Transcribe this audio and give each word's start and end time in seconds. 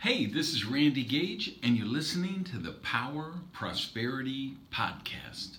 Hey, 0.00 0.26
this 0.26 0.54
is 0.54 0.64
Randy 0.64 1.02
Gage, 1.02 1.56
and 1.60 1.76
you're 1.76 1.84
listening 1.84 2.44
to 2.52 2.58
the 2.58 2.70
Power 2.70 3.34
Prosperity 3.52 4.56
Podcast. 4.72 5.56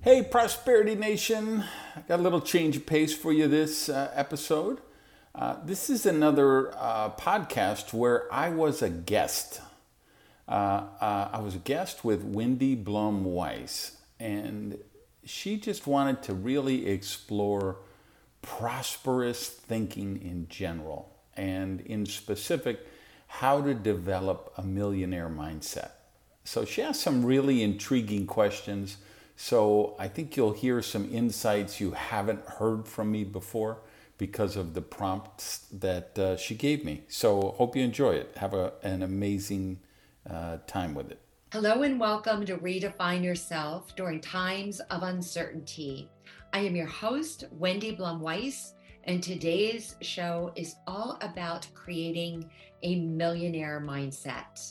Hey, 0.00 0.24
Prosperity 0.24 0.96
Nation. 0.96 1.62
I 1.94 2.00
got 2.00 2.18
a 2.18 2.22
little 2.22 2.40
change 2.40 2.76
of 2.78 2.84
pace 2.84 3.14
for 3.14 3.32
you 3.32 3.46
this 3.46 3.88
uh, 3.88 4.10
episode. 4.12 4.80
Uh, 5.36 5.58
this 5.64 5.88
is 5.88 6.04
another 6.04 6.76
uh, 6.76 7.10
podcast 7.10 7.92
where 7.92 8.26
I 8.34 8.48
was 8.48 8.82
a 8.82 8.90
guest. 8.90 9.60
Uh, 10.48 10.82
uh, 11.00 11.28
I 11.32 11.38
was 11.38 11.54
a 11.54 11.60
guest 11.60 12.04
with 12.04 12.24
Wendy 12.24 12.74
Blum 12.74 13.22
Weiss, 13.22 13.98
and 14.18 14.78
she 15.24 15.58
just 15.58 15.86
wanted 15.86 16.24
to 16.24 16.34
really 16.34 16.88
explore 16.88 17.76
prosperous 18.42 19.48
thinking 19.48 20.20
in 20.20 20.46
general, 20.48 21.16
and 21.36 21.80
in 21.82 22.04
specific, 22.04 22.86
how 23.26 23.62
to 23.62 23.72
develop 23.72 24.52
a 24.58 24.62
millionaire 24.62 25.30
mindset. 25.30 25.92
So 26.44 26.64
she 26.64 26.82
asked 26.82 27.00
some 27.00 27.24
really 27.24 27.62
intriguing 27.62 28.26
questions. 28.26 28.98
So 29.36 29.96
I 29.98 30.08
think 30.08 30.36
you'll 30.36 30.52
hear 30.52 30.82
some 30.82 31.08
insights 31.10 31.80
you 31.80 31.92
haven't 31.92 32.44
heard 32.46 32.86
from 32.86 33.10
me 33.10 33.24
before 33.24 33.78
because 34.18 34.56
of 34.56 34.74
the 34.74 34.82
prompts 34.82 35.66
that 35.72 36.18
uh, 36.18 36.36
she 36.36 36.54
gave 36.54 36.84
me. 36.84 37.02
So 37.08 37.54
hope 37.56 37.74
you 37.74 37.82
enjoy 37.82 38.12
it. 38.12 38.34
Have 38.36 38.54
a, 38.54 38.72
an 38.82 39.02
amazing 39.02 39.80
uh, 40.28 40.58
time 40.66 40.94
with 40.94 41.10
it. 41.10 41.20
Hello 41.52 41.82
and 41.82 41.98
welcome 41.98 42.46
to 42.46 42.56
Redefine 42.56 43.22
Yourself 43.22 43.94
during 43.96 44.20
times 44.20 44.80
of 44.80 45.02
uncertainty. 45.02 46.08
I 46.54 46.58
am 46.58 46.76
your 46.76 46.86
host, 46.86 47.44
Wendy 47.50 47.92
Blum 47.92 48.20
Weiss, 48.20 48.74
and 49.04 49.22
today's 49.22 49.96
show 50.02 50.52
is 50.54 50.74
all 50.86 51.16
about 51.22 51.66
creating 51.72 52.50
a 52.82 53.00
millionaire 53.00 53.80
mindset. 53.82 54.70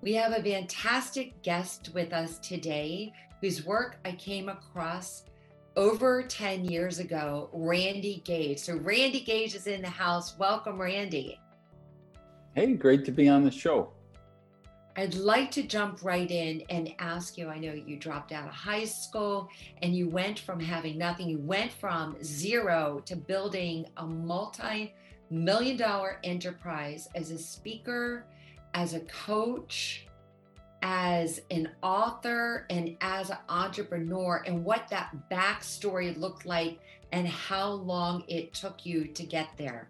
We 0.00 0.12
have 0.14 0.32
a 0.32 0.42
fantastic 0.42 1.40
guest 1.42 1.90
with 1.94 2.12
us 2.12 2.40
today 2.40 3.12
whose 3.40 3.64
work 3.64 4.00
I 4.04 4.10
came 4.12 4.48
across 4.48 5.22
over 5.76 6.24
10 6.24 6.64
years 6.64 6.98
ago, 6.98 7.48
Randy 7.52 8.20
Gage. 8.24 8.58
So, 8.58 8.76
Randy 8.78 9.20
Gage 9.20 9.54
is 9.54 9.68
in 9.68 9.82
the 9.82 9.88
house. 9.88 10.36
Welcome, 10.36 10.80
Randy. 10.80 11.38
Hey, 12.56 12.72
great 12.72 13.04
to 13.04 13.12
be 13.12 13.28
on 13.28 13.44
the 13.44 13.52
show. 13.52 13.92
I'd 14.98 15.14
like 15.14 15.52
to 15.52 15.62
jump 15.62 16.00
right 16.02 16.28
in 16.28 16.64
and 16.70 16.92
ask 16.98 17.38
you 17.38 17.48
I 17.48 17.58
know 17.60 17.72
you 17.72 17.96
dropped 17.96 18.32
out 18.32 18.48
of 18.48 18.52
high 18.52 18.84
school 18.84 19.48
and 19.80 19.94
you 19.94 20.08
went 20.08 20.40
from 20.40 20.58
having 20.58 20.98
nothing, 20.98 21.28
you 21.28 21.38
went 21.38 21.70
from 21.70 22.16
zero 22.20 23.00
to 23.04 23.14
building 23.14 23.86
a 23.98 24.04
multi 24.04 24.92
million 25.30 25.76
dollar 25.76 26.18
enterprise 26.24 27.06
as 27.14 27.30
a 27.30 27.38
speaker, 27.38 28.26
as 28.74 28.94
a 28.94 29.00
coach, 29.02 30.08
as 30.82 31.42
an 31.52 31.70
author, 31.80 32.66
and 32.68 32.96
as 33.00 33.30
an 33.30 33.38
entrepreneur, 33.48 34.42
and 34.46 34.64
what 34.64 34.88
that 34.88 35.14
backstory 35.30 36.18
looked 36.18 36.44
like 36.44 36.80
and 37.12 37.28
how 37.28 37.70
long 37.70 38.24
it 38.26 38.52
took 38.52 38.84
you 38.84 39.06
to 39.06 39.22
get 39.22 39.50
there. 39.56 39.88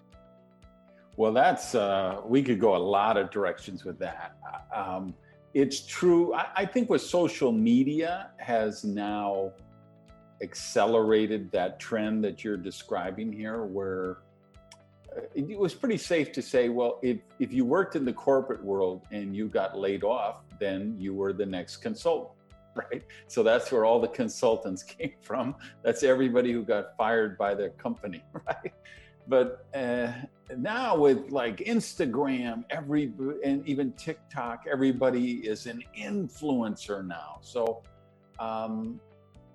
Well, 1.18 1.32
that's 1.32 1.74
uh, 1.74 2.20
we 2.24 2.44
could 2.44 2.60
go 2.60 2.76
a 2.76 2.78
lot 2.78 3.16
of 3.16 3.32
directions 3.32 3.84
with 3.84 3.98
that. 3.98 4.36
Um, 4.72 5.14
it's 5.52 5.84
true. 5.84 6.32
I, 6.32 6.46
I 6.54 6.64
think 6.64 6.88
with 6.88 7.02
social 7.02 7.50
media 7.50 8.30
has 8.36 8.84
now 8.84 9.50
accelerated 10.44 11.50
that 11.50 11.80
trend 11.80 12.22
that 12.22 12.44
you're 12.44 12.56
describing 12.56 13.32
here, 13.32 13.64
where 13.64 14.18
uh, 15.16 15.22
it 15.34 15.58
was 15.58 15.74
pretty 15.74 15.96
safe 15.96 16.30
to 16.34 16.40
say, 16.40 16.68
well, 16.68 17.00
if 17.02 17.18
if 17.40 17.52
you 17.52 17.64
worked 17.64 17.96
in 17.96 18.04
the 18.04 18.12
corporate 18.12 18.62
world 18.62 19.02
and 19.10 19.34
you 19.34 19.48
got 19.48 19.76
laid 19.76 20.04
off, 20.04 20.44
then 20.60 20.94
you 21.00 21.14
were 21.14 21.32
the 21.32 21.46
next 21.46 21.78
consultant, 21.78 22.38
right? 22.76 23.02
So 23.26 23.42
that's 23.42 23.72
where 23.72 23.84
all 23.84 24.00
the 24.00 24.06
consultants 24.06 24.82
came 24.96 25.14
from. 25.22 25.56
That's 25.82 26.04
everybody 26.04 26.52
who 26.52 26.62
got 26.62 26.96
fired 26.96 27.36
by 27.36 27.56
their 27.56 27.70
company, 27.70 28.22
right? 28.46 28.72
But 29.26 29.66
uh, 29.74 30.12
now 30.56 30.96
with 30.96 31.30
like 31.30 31.58
Instagram, 31.58 32.64
every 32.70 33.12
and 33.44 33.66
even 33.68 33.92
TikTok, 33.92 34.64
everybody 34.70 35.46
is 35.46 35.66
an 35.66 35.82
influencer 35.98 37.06
now. 37.06 37.38
So, 37.42 37.82
um, 38.38 39.00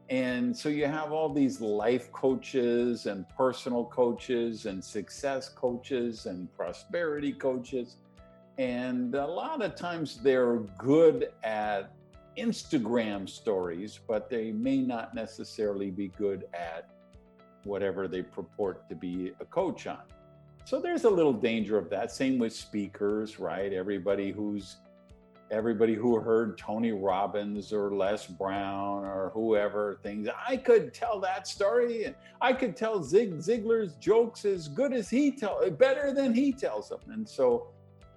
and 0.09 0.55
so 0.55 0.69
you 0.69 0.85
have 0.85 1.11
all 1.11 1.33
these 1.33 1.61
life 1.61 2.11
coaches 2.11 3.05
and 3.05 3.27
personal 3.29 3.85
coaches 3.85 4.65
and 4.65 4.83
success 4.83 5.49
coaches 5.49 6.25
and 6.25 6.53
prosperity 6.53 7.33
coaches. 7.33 7.97
And 8.57 9.15
a 9.15 9.25
lot 9.25 9.63
of 9.63 9.75
times 9.75 10.19
they're 10.21 10.57
good 10.77 11.29
at 11.43 11.95
Instagram 12.37 13.27
stories, 13.27 13.99
but 14.07 14.29
they 14.29 14.51
may 14.51 14.77
not 14.77 15.15
necessarily 15.15 15.89
be 15.89 16.09
good 16.09 16.45
at 16.53 16.89
whatever 17.63 18.07
they 18.07 18.21
purport 18.21 18.87
to 18.89 18.95
be 18.95 19.31
a 19.39 19.45
coach 19.45 19.87
on. 19.87 20.01
So 20.65 20.79
there's 20.79 21.03
a 21.03 21.09
little 21.09 21.33
danger 21.33 21.77
of 21.77 21.89
that. 21.89 22.11
Same 22.11 22.37
with 22.37 22.53
speakers, 22.53 23.39
right? 23.39 23.73
Everybody 23.73 24.31
who's 24.31 24.77
everybody 25.51 25.93
who 25.93 26.19
heard 26.19 26.57
Tony 26.57 26.91
Robbins 26.91 27.71
or 27.71 27.93
Les 27.93 28.25
Brown 28.25 29.03
or 29.03 29.29
whoever 29.35 29.99
things 30.01 30.27
I 30.47 30.57
could 30.57 30.93
tell 30.93 31.19
that 31.19 31.47
story 31.47 32.05
and 32.05 32.15
I 32.41 32.53
could 32.53 32.75
tell 32.75 33.03
Zig 33.03 33.37
Ziglar's 33.37 33.93
jokes 33.95 34.45
as 34.45 34.67
good 34.67 34.93
as 34.93 35.09
he 35.09 35.31
tell 35.31 35.69
better 35.71 36.11
than 36.11 36.33
he 36.33 36.53
tells 36.53 36.89
them. 36.89 37.01
And 37.09 37.27
so 37.27 37.67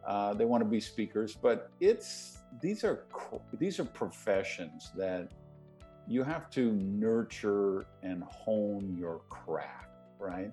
uh, 0.06 0.32
they 0.34 0.44
want 0.44 0.62
to 0.62 0.68
be 0.68 0.80
speakers, 0.80 1.34
but 1.34 1.70
it's 1.80 2.38
these 2.62 2.84
are 2.84 3.04
these 3.58 3.80
are 3.80 3.84
professions 3.84 4.92
that 4.96 5.28
you 6.06 6.22
have 6.22 6.48
to 6.50 6.72
nurture 6.72 7.86
and 8.02 8.22
hone 8.22 8.96
your 8.96 9.22
craft, 9.28 9.90
right? 10.18 10.52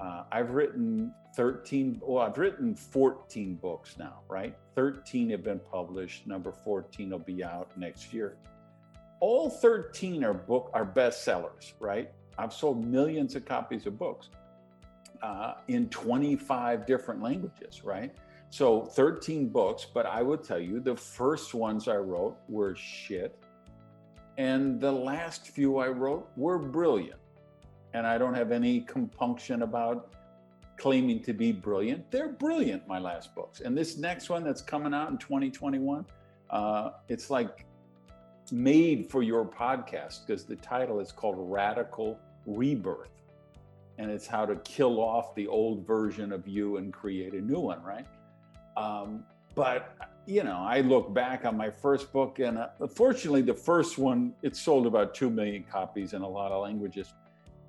Uh, 0.00 0.24
I've 0.32 0.50
written 0.50 1.12
13, 1.36 2.00
well, 2.04 2.24
I've 2.24 2.38
written 2.38 2.74
14 2.74 3.56
books 3.56 3.96
now, 3.98 4.20
right? 4.28 4.56
13 4.74 5.30
have 5.30 5.42
been 5.42 5.60
published. 5.70 6.26
Number 6.26 6.52
14 6.52 7.10
will 7.10 7.18
be 7.18 7.44
out 7.44 7.70
next 7.76 8.12
year. 8.12 8.36
All 9.20 9.48
13 9.48 10.24
are 10.24 10.34
book 10.34 10.70
are 10.74 10.84
bestsellers, 10.84 11.72
right? 11.80 12.10
I've 12.36 12.52
sold 12.52 12.84
millions 12.84 13.36
of 13.36 13.44
copies 13.44 13.86
of 13.86 13.98
books 13.98 14.28
uh, 15.22 15.54
in 15.68 15.88
25 15.88 16.84
different 16.86 17.22
languages, 17.22 17.84
right? 17.84 18.14
So 18.50 18.82
13 18.82 19.48
books, 19.48 19.86
but 19.92 20.06
I 20.06 20.22
will 20.22 20.38
tell 20.38 20.58
you 20.60 20.80
the 20.80 20.96
first 20.96 21.54
ones 21.54 21.88
I 21.88 21.96
wrote 21.96 22.36
were 22.48 22.74
shit 22.76 23.38
and 24.36 24.80
the 24.80 24.90
last 24.90 25.48
few 25.48 25.78
I 25.78 25.88
wrote 25.88 26.28
were 26.36 26.58
brilliant. 26.58 27.20
And 27.94 28.06
I 28.06 28.18
don't 28.18 28.34
have 28.34 28.52
any 28.52 28.80
compunction 28.80 29.62
about 29.62 30.12
claiming 30.76 31.22
to 31.22 31.32
be 31.32 31.52
brilliant. 31.52 32.10
They're 32.10 32.32
brilliant, 32.32 32.86
my 32.86 32.98
last 32.98 33.34
books. 33.34 33.60
And 33.60 33.78
this 33.78 33.96
next 33.96 34.28
one 34.28 34.44
that's 34.44 34.60
coming 34.60 34.92
out 34.92 35.10
in 35.10 35.18
2021, 35.18 36.04
uh, 36.50 36.90
it's 37.08 37.30
like 37.30 37.64
made 38.52 39.08
for 39.10 39.22
your 39.22 39.44
podcast 39.44 40.26
because 40.26 40.44
the 40.44 40.56
title 40.56 41.00
is 41.00 41.12
called 41.12 41.36
Radical 41.38 42.18
Rebirth. 42.46 43.10
And 43.96 44.10
it's 44.10 44.26
how 44.26 44.44
to 44.44 44.56
kill 44.56 45.00
off 45.00 45.34
the 45.36 45.46
old 45.46 45.86
version 45.86 46.32
of 46.32 46.48
you 46.48 46.78
and 46.78 46.92
create 46.92 47.32
a 47.32 47.40
new 47.40 47.60
one, 47.60 47.80
right? 47.82 48.06
Um, 48.76 49.24
but 49.54 49.96
you 50.26 50.42
know, 50.42 50.58
I 50.58 50.80
look 50.80 51.14
back 51.14 51.44
on 51.44 51.56
my 51.56 51.70
first 51.70 52.12
book, 52.12 52.38
and 52.38 52.58
uh, 52.58 52.68
fortunately, 52.92 53.42
the 53.42 53.54
first 53.54 53.98
one 53.98 54.34
it 54.42 54.56
sold 54.56 54.86
about 54.86 55.14
two 55.14 55.30
million 55.30 55.64
copies 55.70 56.12
in 56.12 56.22
a 56.22 56.28
lot 56.28 56.50
of 56.50 56.62
languages, 56.62 57.12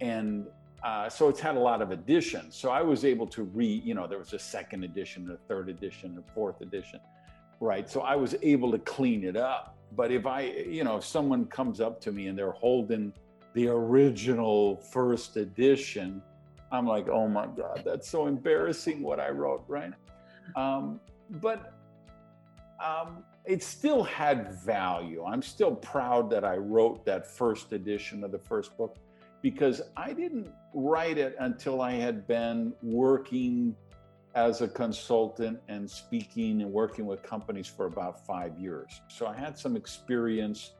and 0.01 0.47
uh, 0.83 1.09
so 1.09 1.29
it's 1.29 1.39
had 1.39 1.55
a 1.55 1.59
lot 1.59 1.81
of 1.81 1.91
editions. 1.91 2.55
So 2.55 2.69
I 2.69 2.81
was 2.81 3.05
able 3.05 3.25
to 3.27 3.43
read. 3.43 3.83
You 3.83 3.95
know, 3.95 4.05
there 4.05 4.19
was 4.19 4.33
a 4.33 4.39
second 4.39 4.83
edition, 4.83 5.29
a 5.31 5.37
third 5.47 5.67
edition, 5.67 6.17
a 6.19 6.33
fourth 6.33 6.61
edition, 6.61 6.99
right? 7.59 7.89
So 7.89 8.01
I 8.01 8.15
was 8.15 8.35
able 8.43 8.71
to 8.71 8.79
clean 8.79 9.23
it 9.23 9.35
up. 9.35 9.77
But 9.95 10.11
if 10.11 10.25
I, 10.25 10.41
you 10.41 10.83
know, 10.83 10.97
if 10.97 11.05
someone 11.05 11.45
comes 11.45 11.81
up 11.81 12.01
to 12.01 12.11
me 12.11 12.27
and 12.27 12.37
they're 12.37 12.51
holding 12.51 13.13
the 13.53 13.69
original 13.69 14.77
first 14.77 15.37
edition, 15.37 16.21
I'm 16.71 16.85
like, 16.85 17.07
oh 17.09 17.27
my 17.27 17.47
god, 17.47 17.81
that's 17.85 18.07
so 18.07 18.27
embarrassing 18.27 19.01
what 19.01 19.19
I 19.19 19.29
wrote, 19.29 19.63
right? 19.67 19.93
Um, 20.55 20.99
but 21.29 21.73
um, 22.83 23.23
it 23.45 23.63
still 23.63 24.03
had 24.03 24.53
value. 24.53 25.23
I'm 25.23 25.41
still 25.41 25.73
proud 25.73 26.29
that 26.31 26.43
I 26.43 26.57
wrote 26.57 27.05
that 27.05 27.25
first 27.25 27.71
edition 27.71 28.23
of 28.23 28.31
the 28.31 28.39
first 28.39 28.77
book 28.77 28.97
because 29.45 29.79
I 29.95 30.11
didn't 30.11 30.47
write 30.73 31.19
it 31.19 31.35
until 31.37 31.79
I 31.79 31.91
had 31.91 32.25
been 32.25 32.73
working 32.81 33.75
as 34.33 34.61
a 34.61 34.67
consultant 34.67 35.59
and 35.67 35.87
speaking 35.87 36.63
and 36.63 36.73
working 36.73 37.05
with 37.05 37.21
companies 37.21 37.67
for 37.67 37.85
about 37.85 38.25
five 38.25 38.57
years. 38.57 39.01
So 39.07 39.27
I 39.27 39.35
had 39.35 39.55
some 39.55 39.75
experience, 39.75 40.71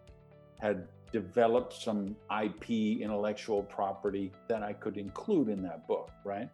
had 0.58 0.88
developed 1.12 1.74
some 1.74 2.16
IP, 2.44 3.02
intellectual 3.02 3.62
property 3.62 4.32
that 4.48 4.64
I 4.64 4.74
could 4.74 4.98
include 4.98 5.50
in 5.50 5.62
that 5.62 5.88
book, 5.88 6.10
right? 6.24 6.50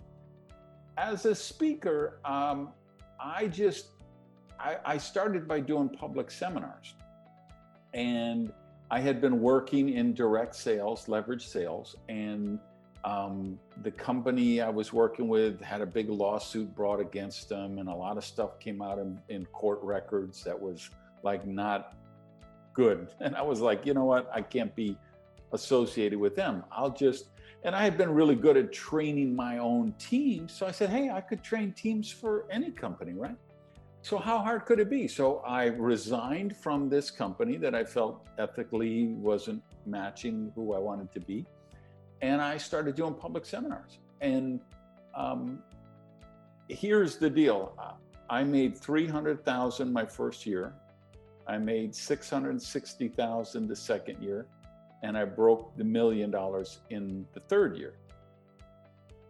as 0.98 1.26
a 1.26 1.34
speaker, 1.34 2.20
um, 2.26 2.74
I 3.20 3.48
just 3.48 3.88
I, 4.60 4.78
I 4.84 4.98
started 4.98 5.48
by 5.48 5.62
doing 5.62 5.88
public 5.88 6.30
seminars, 6.30 6.94
and 7.94 8.52
I 8.92 9.00
had 9.00 9.22
been 9.22 9.40
working 9.40 9.94
in 9.94 10.14
direct 10.14 10.54
sales, 10.54 11.08
leverage 11.08 11.48
sales, 11.48 11.96
and 12.10 12.60
um, 13.06 13.58
the 13.84 13.92
company 13.92 14.60
I 14.60 14.70
was 14.70 14.92
working 14.92 15.30
with 15.30 15.62
had 15.62 15.80
a 15.80 15.86
big 15.86 16.10
lawsuit 16.10 16.76
brought 16.76 17.00
against 17.00 17.48
them, 17.48 17.80
and 17.80 17.88
a 17.88 17.96
lot 17.96 18.18
of 18.18 18.26
stuff 18.26 18.60
came 18.60 18.82
out 18.82 19.00
in, 19.00 19.18
in 19.30 19.46
court 19.46 19.80
records 19.82 20.44
that 20.44 20.60
was 20.60 20.90
like 21.24 21.48
not 21.48 21.96
good. 22.74 23.08
And 23.22 23.34
I 23.34 23.42
was 23.44 23.62
like, 23.62 23.86
you 23.86 23.94
know 23.94 24.04
what? 24.04 24.30
I 24.34 24.42
can't 24.42 24.76
be 24.76 24.98
associated 25.54 26.20
with 26.20 26.36
them. 26.36 26.66
I'll 26.70 26.94
just, 26.94 27.30
and 27.64 27.74
I 27.74 27.84
had 27.84 27.98
been 27.98 28.14
really 28.14 28.36
good 28.36 28.58
at 28.58 28.74
training 28.74 29.34
my 29.34 29.60
own 29.60 29.94
team. 30.00 30.50
So 30.50 30.68
I 30.68 30.72
said, 30.72 30.90
hey, 30.90 31.10
I 31.10 31.22
could 31.22 31.42
train 31.44 31.72
teams 31.72 32.12
for 32.12 32.46
any 32.52 32.72
company, 32.72 33.14
right? 33.14 33.38
So 34.04 34.18
how 34.18 34.40
hard 34.40 34.66
could 34.66 34.80
it 34.80 34.90
be? 34.90 35.08
So 35.08 35.40
I 35.40 35.66
resigned 35.66 36.58
from 36.58 36.90
this 36.90 37.12
company 37.12 37.58
that 37.58 37.76
I 37.76 37.84
felt 37.84 38.26
ethically 38.40 39.08
wasn't 39.08 39.62
matching 39.86 40.52
who 40.56 40.74
I 40.74 40.80
wanted 40.80 41.12
to 41.14 41.20
be 41.20 41.46
and 42.22 42.42
I 42.42 42.58
started 42.58 42.96
doing 42.96 43.14
public 43.14 43.46
seminars. 43.46 44.00
And 44.22 44.60
um, 45.16 45.62
here's 46.68 47.18
the 47.18 47.30
deal: 47.30 47.74
I 48.30 48.44
made 48.44 48.78
three 48.78 49.08
hundred 49.08 49.44
thousand 49.44 49.92
my 49.92 50.06
first 50.06 50.46
year. 50.46 50.74
I 51.48 51.58
made 51.58 51.94
six 51.96 52.30
hundred 52.30 52.62
sixty 52.62 53.08
thousand 53.08 53.68
the 53.68 53.76
second 53.76 54.22
year, 54.22 54.46
and 55.04 55.18
I 55.18 55.26
broke 55.26 55.76
the 55.78 55.84
million 55.84 56.32
dollars 56.32 56.80
in 56.90 57.26
the 57.34 57.40
third 57.42 57.78
year. 57.78 57.94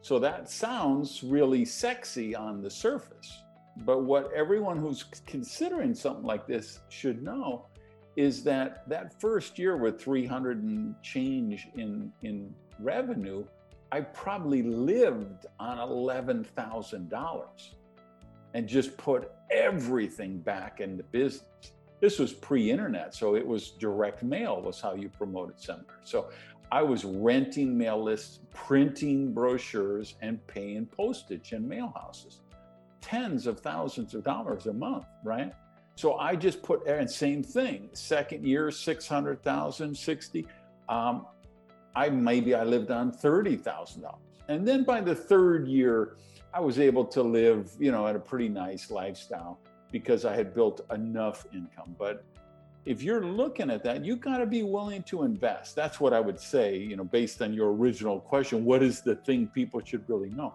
So 0.02 0.20
that 0.20 0.50
sounds 0.50 1.24
really 1.24 1.64
sexy 1.64 2.36
on 2.36 2.62
the 2.62 2.70
surface. 2.70 3.44
But 3.78 4.04
what 4.04 4.32
everyone 4.34 4.78
who's 4.78 5.04
considering 5.26 5.96
something 5.96 6.26
like 6.26 6.46
this 6.46 6.80
should 6.90 7.24
know 7.24 7.68
is 8.16 8.44
that 8.44 8.88
that 8.90 9.20
first 9.22 9.58
year 9.58 9.78
with 9.78 10.02
300 10.02 10.62
and 10.64 10.96
change 11.02 11.68
in 11.76 12.12
in 12.22 12.54
revenue, 12.80 13.46
I 13.92 14.02
probably 14.02 14.64
lived 14.64 15.46
on 15.60 15.78
$11,000 15.78 17.46
and 18.54 18.68
just 18.68 18.98
put 18.98 19.32
everything 19.50 20.40
back 20.40 20.80
into 20.82 21.04
business. 21.04 21.74
This 22.00 22.18
was 22.18 22.34
pre-internet, 22.34 23.14
so 23.14 23.36
it 23.36 23.46
was 23.46 23.72
direct 23.72 24.24
mail 24.24 24.62
was 24.62 24.82
how 24.82 24.96
you 24.96 25.10
promoted 25.10 25.60
seminars. 25.60 26.02
So 26.04 26.32
I 26.72 26.82
was 26.82 27.06
renting 27.06 27.78
mail 27.78 28.02
lists, 28.02 28.40
printing 28.54 29.34
brochures, 29.34 30.16
and 30.22 30.46
paying 30.48 30.86
postage 30.86 31.54
in 31.54 31.68
mail 31.68 31.94
houses. 31.96 32.40
Tens 33.02 33.48
of 33.48 33.60
thousands 33.60 34.14
of 34.14 34.24
dollars 34.24 34.68
a 34.68 34.74
month, 34.74 35.06
right? 35.24 35.54
So 35.96 36.16
I 36.16 36.36
just 36.36 36.62
put, 36.64 36.86
and 36.88 37.10
same 37.10 37.44
thing, 37.44 37.90
second 37.94 38.46
year, 38.46 38.72
600,000, 38.72 39.96
60. 39.96 40.48
Um, 40.88 41.26
I 41.96 42.10
maybe 42.10 42.56
I 42.56 42.64
lived 42.64 42.92
on 42.92 43.12
thirty 43.12 43.58
thousand 43.58 44.04
dollars, 44.04 44.22
and 44.48 44.68
then 44.68 44.84
by 44.84 45.02
the 45.02 45.16
third 45.16 45.68
year, 45.68 46.16
I 46.54 46.60
was 46.60 46.80
able 46.80 47.06
to 47.06 47.22
live, 47.22 47.72
you 47.80 47.92
know, 47.92 48.08
at 48.08 48.16
a 48.16 48.20
pretty 48.20 48.50
nice 48.50 48.92
lifestyle 48.92 49.60
because 49.92 50.26
I 50.26 50.36
had 50.36 50.54
built 50.54 50.82
enough 50.92 51.46
income. 51.54 51.96
But 52.00 52.24
if 52.86 53.04
you're 53.04 53.26
looking 53.26 53.70
at 53.70 53.84
that, 53.84 54.04
you 54.06 54.16
got 54.16 54.38
to 54.38 54.46
be 54.46 54.64
willing 54.64 55.04
to 55.04 55.24
invest. 55.24 55.76
That's 55.76 56.00
what 56.00 56.14
I 56.14 56.20
would 56.20 56.40
say, 56.40 56.78
you 56.78 56.96
know, 56.96 57.04
based 57.04 57.42
on 57.42 57.54
your 57.54 57.72
original 57.74 58.20
question. 58.20 58.66
What 58.66 58.82
is 58.82 59.02
the 59.02 59.16
thing 59.16 59.48
people 59.48 59.82
should 59.84 60.08
really 60.10 60.30
know? 60.30 60.54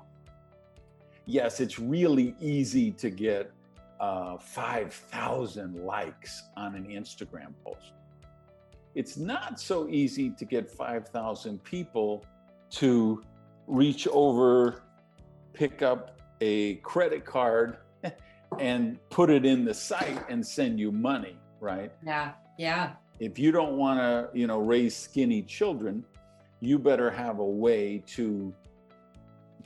Yes, 1.27 1.61
it's 1.61 1.79
really 1.79 2.35
easy 2.41 2.91
to 2.93 3.11
get 3.11 3.53
uh, 4.01 4.39
5,000 4.39 5.85
likes 5.85 6.43
on 6.57 6.75
an 6.75 6.87
Instagram 6.87 7.53
post 7.65 7.93
it's 8.97 9.19
not 9.19 9.61
so 9.61 9.87
easy 9.89 10.31
to 10.31 10.45
get 10.47 10.71
5,000 10.71 11.63
people 11.65 12.25
to 12.71 13.23
reach 13.67 14.09
over, 14.09 14.83
pick 15.53 15.83
up 15.83 16.19
a 16.41 16.77
credit 16.77 17.27
card, 17.27 17.77
and 18.59 18.99
put 19.11 19.29
it 19.29 19.45
in 19.45 19.67
the 19.67 19.75
site 19.75 20.19
and 20.31 20.45
send 20.45 20.81
you 20.81 20.91
money, 20.91 21.39
right? 21.61 21.93
Yeah, 22.03 22.33
yeah. 22.59 22.93
If 23.21 23.39
you 23.39 23.53
don't 23.53 23.77
want 23.77 24.01
to, 24.01 24.31
you 24.37 24.47
know, 24.47 24.61
raise 24.61 24.97
skinny 24.97 25.43
children, 25.43 26.03
you 26.61 26.79
better 26.79 27.11
have 27.11 27.39
a 27.39 27.45
way 27.45 28.03
to 28.07 28.55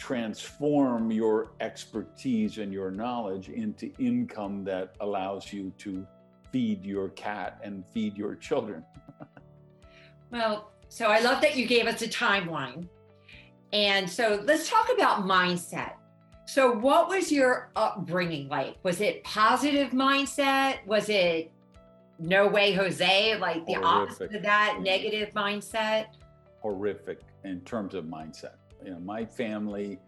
transform 0.00 1.12
your 1.12 1.52
expertise 1.60 2.56
and 2.56 2.72
your 2.72 2.90
knowledge 2.90 3.50
into 3.50 3.92
income 3.98 4.64
that 4.64 4.94
allows 5.00 5.52
you 5.52 5.70
to 5.76 6.06
feed 6.50 6.82
your 6.86 7.10
cat 7.10 7.60
and 7.62 7.84
feed 7.92 8.16
your 8.16 8.34
children. 8.34 8.82
well, 10.32 10.70
so 10.88 11.08
I 11.08 11.20
love 11.20 11.42
that 11.42 11.54
you 11.54 11.66
gave 11.66 11.86
us 11.86 12.00
a 12.00 12.08
timeline. 12.08 12.88
And 13.74 14.08
so 14.08 14.42
let's 14.46 14.70
talk 14.70 14.88
about 14.90 15.26
mindset. 15.26 15.92
So, 16.46 16.72
what 16.72 17.08
was 17.08 17.30
your 17.30 17.70
upbringing 17.76 18.48
like? 18.48 18.76
Was 18.82 19.02
it 19.02 19.22
positive 19.22 19.90
mindset? 19.90 20.84
Was 20.86 21.10
it 21.10 21.52
no 22.18 22.48
way, 22.48 22.72
Jose? 22.72 23.36
Like 23.36 23.66
the 23.66 23.74
Horrific. 23.74 23.84
opposite 23.86 24.34
of 24.34 24.42
that, 24.44 24.78
negative 24.80 25.28
mindset? 25.34 26.06
Horrific 26.62 27.20
in 27.44 27.60
terms 27.60 27.94
of 27.94 28.06
mindset. 28.06 28.54
You 28.84 28.92
know, 28.92 29.00
my 29.00 29.24
family 29.24 29.98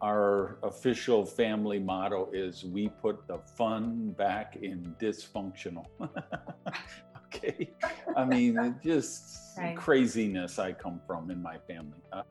our 0.00 0.58
official 0.62 1.24
family 1.24 1.78
motto 1.78 2.28
is 2.32 2.64
we 2.64 2.88
put 2.88 3.26
the 3.26 3.38
fun 3.38 4.10
back 4.12 4.56
in 4.62 4.94
dysfunctional. 5.00 5.86
okay. 7.26 7.70
I 8.16 8.24
mean, 8.24 8.76
just 8.82 9.58
right. 9.58 9.76
craziness 9.76 10.58
I 10.58 10.72
come 10.72 11.00
from 11.06 11.30
in 11.30 11.42
my 11.42 11.58
family, 11.66 11.98
uh, 12.12 12.22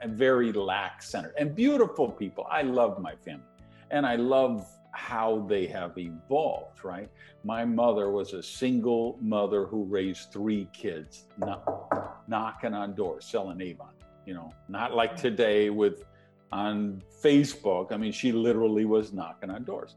and 0.00 0.16
very 0.16 0.52
lax 0.52 1.08
centered 1.08 1.34
and 1.38 1.54
beautiful 1.54 2.10
people. 2.10 2.46
I 2.50 2.62
love 2.62 3.00
my 3.00 3.14
family 3.24 3.44
and 3.90 4.06
I 4.06 4.16
love 4.16 4.68
how 4.92 5.44
they 5.48 5.66
have 5.66 5.98
evolved, 5.98 6.84
right? 6.84 7.10
My 7.44 7.64
mother 7.64 8.10
was 8.10 8.32
a 8.32 8.42
single 8.42 9.18
mother 9.20 9.66
who 9.66 9.84
raised 9.84 10.32
three 10.32 10.68
kids, 10.72 11.24
not, 11.36 12.22
knocking 12.28 12.72
on 12.72 12.94
doors, 12.94 13.26
selling 13.26 13.60
Avon, 13.60 13.88
you 14.26 14.34
know, 14.34 14.52
not 14.68 14.94
like 14.94 15.16
today 15.16 15.70
with 15.70 16.04
on 16.52 17.02
Facebook. 17.22 17.92
I 17.92 17.96
mean, 17.96 18.12
she 18.12 18.32
literally 18.32 18.84
was 18.84 19.12
knocking 19.12 19.50
on 19.50 19.64
doors. 19.64 19.94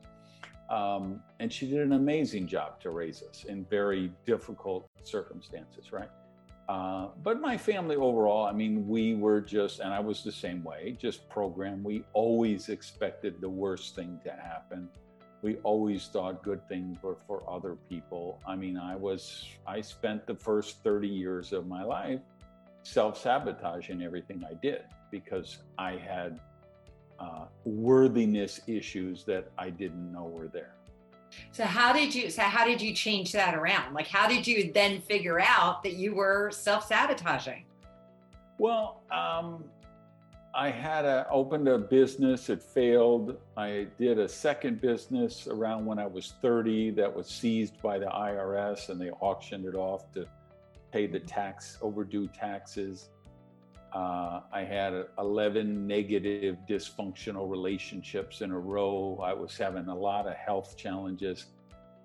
Um, 0.69 1.21
and 1.39 1.51
she 1.51 1.67
did 1.67 1.79
an 1.79 1.93
amazing 1.93 2.47
job 2.47 2.79
to 2.81 2.91
raise 2.91 3.23
us 3.23 3.45
in 3.45 3.65
very 3.65 4.11
difficult 4.25 4.87
circumstances, 5.03 5.91
right? 5.91 6.09
Uh, 6.67 7.07
but 7.23 7.41
my 7.41 7.57
family 7.57 7.95
overall, 7.95 8.45
I 8.45 8.51
mean, 8.51 8.87
we 8.87 9.15
were 9.15 9.41
just, 9.41 9.79
and 9.79 9.91
I 9.91 9.99
was 9.99 10.23
the 10.23 10.31
same 10.31 10.63
way, 10.63 10.95
just 10.99 11.27
programmed. 11.27 11.83
We 11.83 12.03
always 12.13 12.69
expected 12.69 13.41
the 13.41 13.49
worst 13.49 13.95
thing 13.95 14.19
to 14.23 14.31
happen. 14.31 14.87
We 15.41 15.55
always 15.63 16.05
thought 16.05 16.43
good 16.43 16.67
things 16.69 17.01
were 17.01 17.15
for 17.15 17.41
other 17.49 17.75
people. 17.89 18.39
I 18.47 18.55
mean, 18.55 18.77
I 18.77 18.95
was, 18.95 19.47
I 19.65 19.81
spent 19.81 20.27
the 20.27 20.35
first 20.35 20.83
30 20.83 21.07
years 21.07 21.53
of 21.53 21.65
my 21.65 21.83
life 21.83 22.19
self 22.89 23.21
sabotaging 23.21 24.01
everything 24.01 24.43
I 24.49 24.55
did 24.55 24.83
because 25.11 25.59
I 25.77 25.91
had 25.91 26.39
uh, 27.19 27.45
worthiness 27.63 28.61
issues 28.67 29.23
that 29.25 29.51
I 29.57 29.69
didn't 29.69 30.11
know 30.11 30.23
were 30.23 30.47
there. 30.47 30.75
So 31.51 31.63
how 31.63 31.93
did 31.93 32.15
you 32.15 32.31
so 32.31 32.41
how 32.41 32.65
did 32.65 32.81
you 32.81 32.93
change 32.93 33.31
that 33.33 33.53
around? 33.53 33.93
Like 33.93 34.07
how 34.07 34.27
did 34.27 34.47
you 34.47 34.71
then 34.73 35.01
figure 35.01 35.39
out 35.39 35.83
that 35.83 35.93
you 35.93 36.15
were 36.15 36.49
self-sabotaging? 36.51 37.65
Well, 38.57 39.03
um, 39.11 39.63
I 40.55 40.71
had 40.71 41.05
a, 41.05 41.27
opened 41.29 41.67
a 41.67 41.77
business. 41.77 42.49
It 42.49 42.63
failed. 42.63 43.37
I 43.55 43.87
did 43.99 44.17
a 44.17 44.27
second 44.27 44.81
business 44.81 45.47
around 45.47 45.85
when 45.85 45.99
I 45.99 46.07
was 46.07 46.33
30 46.41 46.91
that 46.91 47.15
was 47.15 47.27
seized 47.27 47.79
by 47.81 47.99
the 47.99 48.07
IRS 48.07 48.89
and 48.89 48.99
they 48.99 49.11
auctioned 49.11 49.65
it 49.65 49.75
off 49.75 50.11
to 50.13 50.27
pay 50.91 51.07
the 51.07 51.19
tax 51.19 51.77
overdue 51.81 52.27
taxes. 52.27 53.09
Uh, 53.93 54.41
I 54.53 54.63
had 54.63 54.93
11 55.17 55.87
negative 55.87 56.57
dysfunctional 56.67 57.49
relationships 57.49 58.41
in 58.41 58.51
a 58.51 58.59
row. 58.59 59.19
I 59.23 59.33
was 59.33 59.57
having 59.57 59.87
a 59.87 59.95
lot 59.95 60.27
of 60.27 60.35
health 60.35 60.77
challenges. 60.77 61.47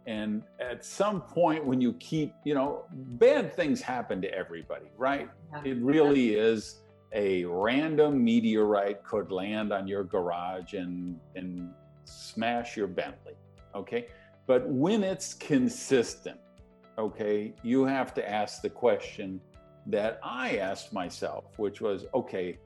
And 0.07 0.43
at 0.61 0.85
some 0.85 1.23
point, 1.23 1.65
when 1.65 1.81
you 1.81 1.95
keep, 1.95 2.35
you 2.45 2.55
know, 2.55 2.85
bad 2.93 3.55
things 3.55 3.81
happen 3.81 4.21
to 4.23 4.35
everybody, 4.35 4.87
right? 4.97 5.29
It 5.65 5.79
really 5.79 6.35
is 6.35 6.81
a 7.13 7.45
random 7.45 8.23
meteorite 8.23 9.05
could 9.05 9.31
land 9.31 9.73
on 9.73 9.87
your 9.87 10.05
garage 10.05 10.75
and, 10.75 11.19
and 11.37 11.71
smash 12.05 12.77
your 12.77 12.87
Bentley, 12.89 13.35
okay? 13.75 14.09
But 14.47 14.69
when 14.69 15.03
it's 15.03 15.33
consistent, 15.33 16.39
okay, 16.99 17.55
you 17.63 17.85
have 17.85 18.15
to 18.15 18.29
ask 18.29 18.63
the 18.63 18.71
question 18.71 19.41
that 19.87 20.19
I 20.23 20.57
asked 20.57 20.93
myself, 20.93 21.45
which 21.57 21.81
was 21.81 22.07
okay, 22.15 22.59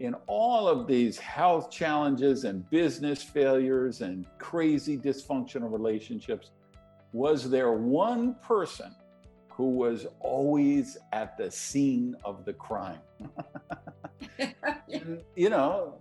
in 0.00 0.14
all 0.26 0.68
of 0.68 0.86
these 0.86 1.18
health 1.18 1.70
challenges 1.70 2.44
and 2.44 2.68
business 2.70 3.22
failures 3.22 4.00
and 4.00 4.26
crazy 4.38 4.96
dysfunctional 4.96 5.72
relationships, 5.72 6.50
was 7.12 7.50
there 7.50 7.72
one 7.72 8.34
person 8.42 8.94
who 9.48 9.70
was 9.70 10.06
always 10.20 10.96
at 11.12 11.36
the 11.36 11.50
scene 11.50 12.14
of 12.24 12.44
the 12.44 12.52
crime? 12.52 13.00
you 15.36 15.50
know, 15.50 15.94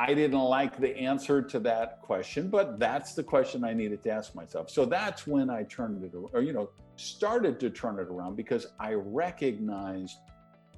I 0.00 0.14
didn't 0.14 0.40
like 0.40 0.78
the 0.78 0.96
answer 0.96 1.42
to 1.42 1.58
that 1.60 2.00
question, 2.00 2.48
but 2.48 2.78
that's 2.78 3.12
the 3.12 3.22
question 3.22 3.64
I 3.64 3.74
needed 3.74 4.02
to 4.04 4.10
ask 4.10 4.34
myself. 4.34 4.70
So 4.70 4.86
that's 4.86 5.26
when 5.26 5.50
I 5.50 5.64
turned 5.64 6.02
it, 6.02 6.14
or 6.32 6.40
you 6.40 6.54
know, 6.54 6.70
started 6.96 7.60
to 7.60 7.68
turn 7.68 7.98
it 7.98 8.08
around 8.08 8.34
because 8.34 8.68
I 8.80 8.94
recognized 8.94 10.16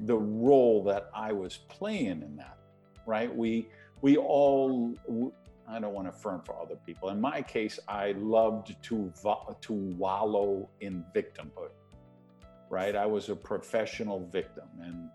the 0.01 0.17
role 0.17 0.83
that 0.85 1.09
I 1.15 1.33
was 1.33 1.59
playing 1.69 2.23
in 2.23 2.35
that. 2.39 2.59
Right? 3.07 3.33
We 3.33 3.69
we 4.01 4.17
all. 4.17 4.93
I 5.69 5.79
don't 5.79 5.95
want 5.95 6.09
to 6.09 6.13
affirm 6.13 6.43
for 6.45 6.61
other 6.61 6.75
people. 6.85 7.11
In 7.11 7.21
my 7.21 7.43
case, 7.43 7.79
I 7.87 8.15
loved 8.19 8.75
to 8.83 9.13
to 9.61 9.73
wallow 9.73 10.69
in 10.81 11.05
victimhood. 11.15 11.71
Right? 12.71 12.97
I 12.97 13.07
was 13.07 13.29
a 13.29 13.37
professional 13.37 14.27
victim, 14.33 14.67
and 14.81 15.11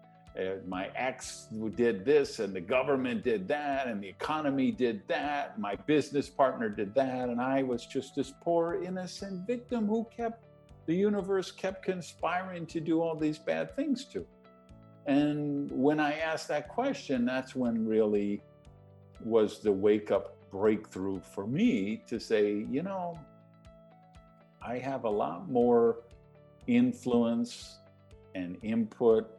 my 0.67 0.89
ex 0.96 1.48
did 1.75 2.06
this 2.06 2.39
and 2.39 2.53
the 2.53 2.62
government 2.62 3.24
did 3.24 3.48
that 3.48 3.88
and 3.88 4.03
the 4.03 4.08
economy 4.08 4.72
did 4.72 5.01
that 5.08 5.60
my 5.60 5.75
business 5.75 6.29
partner 6.29 6.70
did 6.70 6.94
that 6.94 7.29
and 7.29 7.41
i 7.41 7.63
was 7.63 7.86
just 7.86 8.15
this 8.15 8.34
poor 8.41 8.82
innocent 8.84 9.48
victim 9.48 9.88
who 9.88 10.06
kept 10.15 10.44
the 10.86 10.94
universe 10.94 11.51
kept 11.51 11.84
conspiring 11.84 12.65
to 12.67 12.79
do 12.79 13.01
all 13.01 13.15
these 13.15 13.38
bad 13.38 13.75
things 13.75 14.06
to. 14.06 14.25
And 15.08 15.72
when 15.72 16.00
i 16.00 16.13
asked 16.20 16.48
that 16.50 16.67
question 16.67 17.25
that's 17.25 17.56
when 17.56 17.88
really 17.88 18.41
was 19.24 19.60
the 19.60 19.72
wake 19.72 20.12
up 20.12 20.36
breakthrough 20.51 21.20
for 21.20 21.48
me 21.48 22.03
to 22.08 22.20
say 22.20 22.65
you 22.70 22.84
know 22.84 23.17
i 24.62 24.77
have 24.77 25.06
a 25.06 25.10
lot 25.10 25.50
more 25.50 25.98
influence 26.67 27.79
and 28.36 28.58
input 28.62 29.37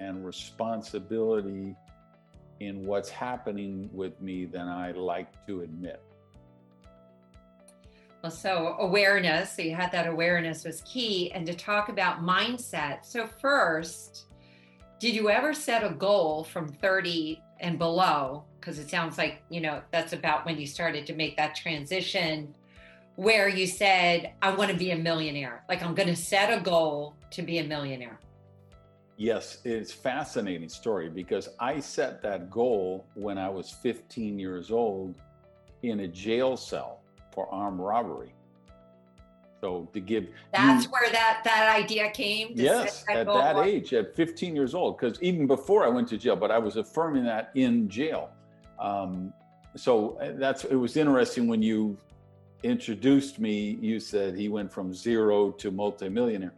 and 0.00 0.24
responsibility 0.24 1.76
in 2.60 2.86
what's 2.86 3.10
happening 3.10 3.88
with 3.92 4.20
me 4.20 4.44
than 4.44 4.68
I 4.68 4.92
like 4.92 5.28
to 5.46 5.62
admit. 5.62 6.02
Well, 8.22 8.32
so 8.32 8.76
awareness, 8.78 9.54
so 9.54 9.62
you 9.62 9.74
had 9.74 9.92
that 9.92 10.06
awareness 10.06 10.64
was 10.64 10.80
key. 10.82 11.30
And 11.32 11.46
to 11.46 11.54
talk 11.54 11.90
about 11.90 12.22
mindset. 12.22 13.04
So, 13.04 13.26
first, 13.26 14.26
did 14.98 15.14
you 15.14 15.28
ever 15.28 15.52
set 15.52 15.84
a 15.84 15.90
goal 15.90 16.44
from 16.44 16.68
30 16.68 17.42
and 17.60 17.78
below? 17.78 18.44
Because 18.58 18.78
it 18.78 18.88
sounds 18.88 19.18
like, 19.18 19.42
you 19.50 19.60
know, 19.60 19.82
that's 19.90 20.14
about 20.14 20.46
when 20.46 20.58
you 20.58 20.66
started 20.66 21.06
to 21.06 21.14
make 21.14 21.36
that 21.36 21.54
transition 21.54 22.54
where 23.16 23.48
you 23.48 23.66
said, 23.66 24.32
I 24.40 24.54
want 24.54 24.70
to 24.70 24.76
be 24.76 24.92
a 24.92 24.96
millionaire. 24.96 25.62
Like, 25.68 25.82
I'm 25.82 25.94
going 25.94 26.08
to 26.08 26.16
set 26.16 26.50
a 26.50 26.62
goal 26.62 27.14
to 27.32 27.42
be 27.42 27.58
a 27.58 27.64
millionaire. 27.64 28.18
Yes, 29.16 29.58
it's 29.64 29.92
fascinating 29.92 30.68
story 30.68 31.08
because 31.08 31.48
I 31.60 31.78
set 31.78 32.20
that 32.22 32.50
goal 32.50 33.06
when 33.14 33.38
I 33.38 33.48
was 33.48 33.70
15 33.70 34.38
years 34.38 34.70
old 34.72 35.14
in 35.82 36.00
a 36.00 36.08
jail 36.08 36.56
cell 36.56 37.00
for 37.32 37.48
armed 37.52 37.78
robbery. 37.78 38.34
So 39.60 39.88
to 39.92 40.00
give 40.00 40.28
That's 40.52 40.84
you, 40.84 40.90
where 40.90 41.10
that 41.10 41.40
that 41.44 41.74
idea 41.74 42.10
came 42.10 42.50
Yes, 42.54 43.04
that 43.04 43.16
at 43.16 43.26
that 43.26 43.56
age 43.64 43.94
at 43.94 44.14
15 44.14 44.54
years 44.54 44.74
old 44.74 44.98
because 44.98 45.18
even 45.22 45.46
before 45.46 45.84
I 45.86 45.88
went 45.88 46.08
to 46.08 46.18
jail, 46.18 46.36
but 46.36 46.50
I 46.50 46.58
was 46.58 46.76
affirming 46.76 47.24
that 47.24 47.50
in 47.54 47.88
jail. 47.88 48.30
Um, 48.78 49.32
so 49.76 50.18
uh, 50.18 50.32
that's 50.34 50.64
it 50.64 50.74
was 50.74 50.96
interesting 50.96 51.46
when 51.46 51.62
you 51.62 51.96
introduced 52.62 53.38
me 53.38 53.78
you 53.80 54.00
said 54.00 54.36
he 54.36 54.48
went 54.48 54.72
from 54.72 54.92
zero 54.92 55.50
to 55.50 55.70
multimillionaire 55.70 56.54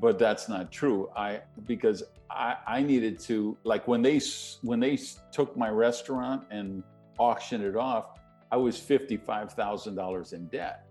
but 0.00 0.18
that's 0.18 0.48
not 0.48 0.70
true. 0.70 1.10
I 1.16 1.40
because 1.66 2.02
I, 2.30 2.56
I 2.66 2.82
needed 2.82 3.18
to 3.20 3.56
like 3.64 3.86
when 3.86 4.02
they 4.02 4.20
when 4.62 4.80
they 4.80 4.98
took 5.32 5.56
my 5.56 5.68
restaurant 5.68 6.44
and 6.50 6.82
auctioned 7.18 7.64
it 7.64 7.76
off, 7.76 8.18
I 8.50 8.56
was 8.56 8.78
fifty 8.78 9.16
five 9.16 9.52
thousand 9.52 9.94
dollars 9.94 10.32
in 10.32 10.46
debt, 10.48 10.86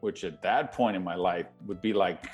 which 0.00 0.24
at 0.24 0.42
that 0.42 0.72
point 0.72 0.96
in 0.96 1.04
my 1.04 1.14
life 1.14 1.46
would 1.66 1.80
be 1.80 1.92
like 1.92 2.24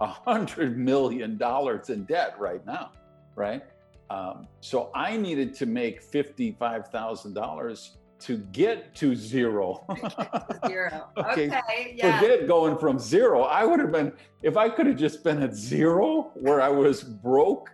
a 0.00 0.06
hundred 0.06 0.78
million 0.78 1.36
dollars 1.36 1.90
in 1.90 2.04
debt 2.04 2.34
right 2.38 2.64
now, 2.66 2.90
right? 3.34 3.62
Um, 4.10 4.48
so 4.60 4.90
I 4.94 5.16
needed 5.16 5.54
to 5.54 5.66
make 5.66 6.02
fifty 6.02 6.56
five 6.58 6.88
thousand 6.88 7.34
dollars 7.34 7.96
to 8.20 8.38
get 8.38 8.94
to 8.96 9.14
zero. 9.14 9.84
zero. 10.66 11.08
okay. 11.16 11.48
okay. 11.48 11.94
Yeah. 11.96 12.20
Forget 12.20 12.46
going 12.46 12.78
from 12.78 12.98
zero. 12.98 13.42
I 13.42 13.64
would 13.64 13.80
have 13.80 13.92
been, 13.92 14.12
if 14.42 14.56
I 14.56 14.68
could 14.68 14.86
have 14.86 14.96
just 14.96 15.24
been 15.24 15.42
at 15.42 15.54
zero 15.54 16.30
where 16.34 16.60
I 16.60 16.68
was 16.68 17.02
broke 17.02 17.70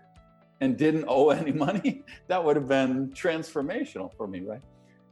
and 0.60 0.76
didn't 0.76 1.04
owe 1.08 1.30
any 1.30 1.52
money, 1.52 2.04
that 2.28 2.42
would 2.42 2.56
have 2.56 2.68
been 2.68 3.10
transformational 3.10 4.16
for 4.16 4.26
me, 4.26 4.40
right? 4.40 4.62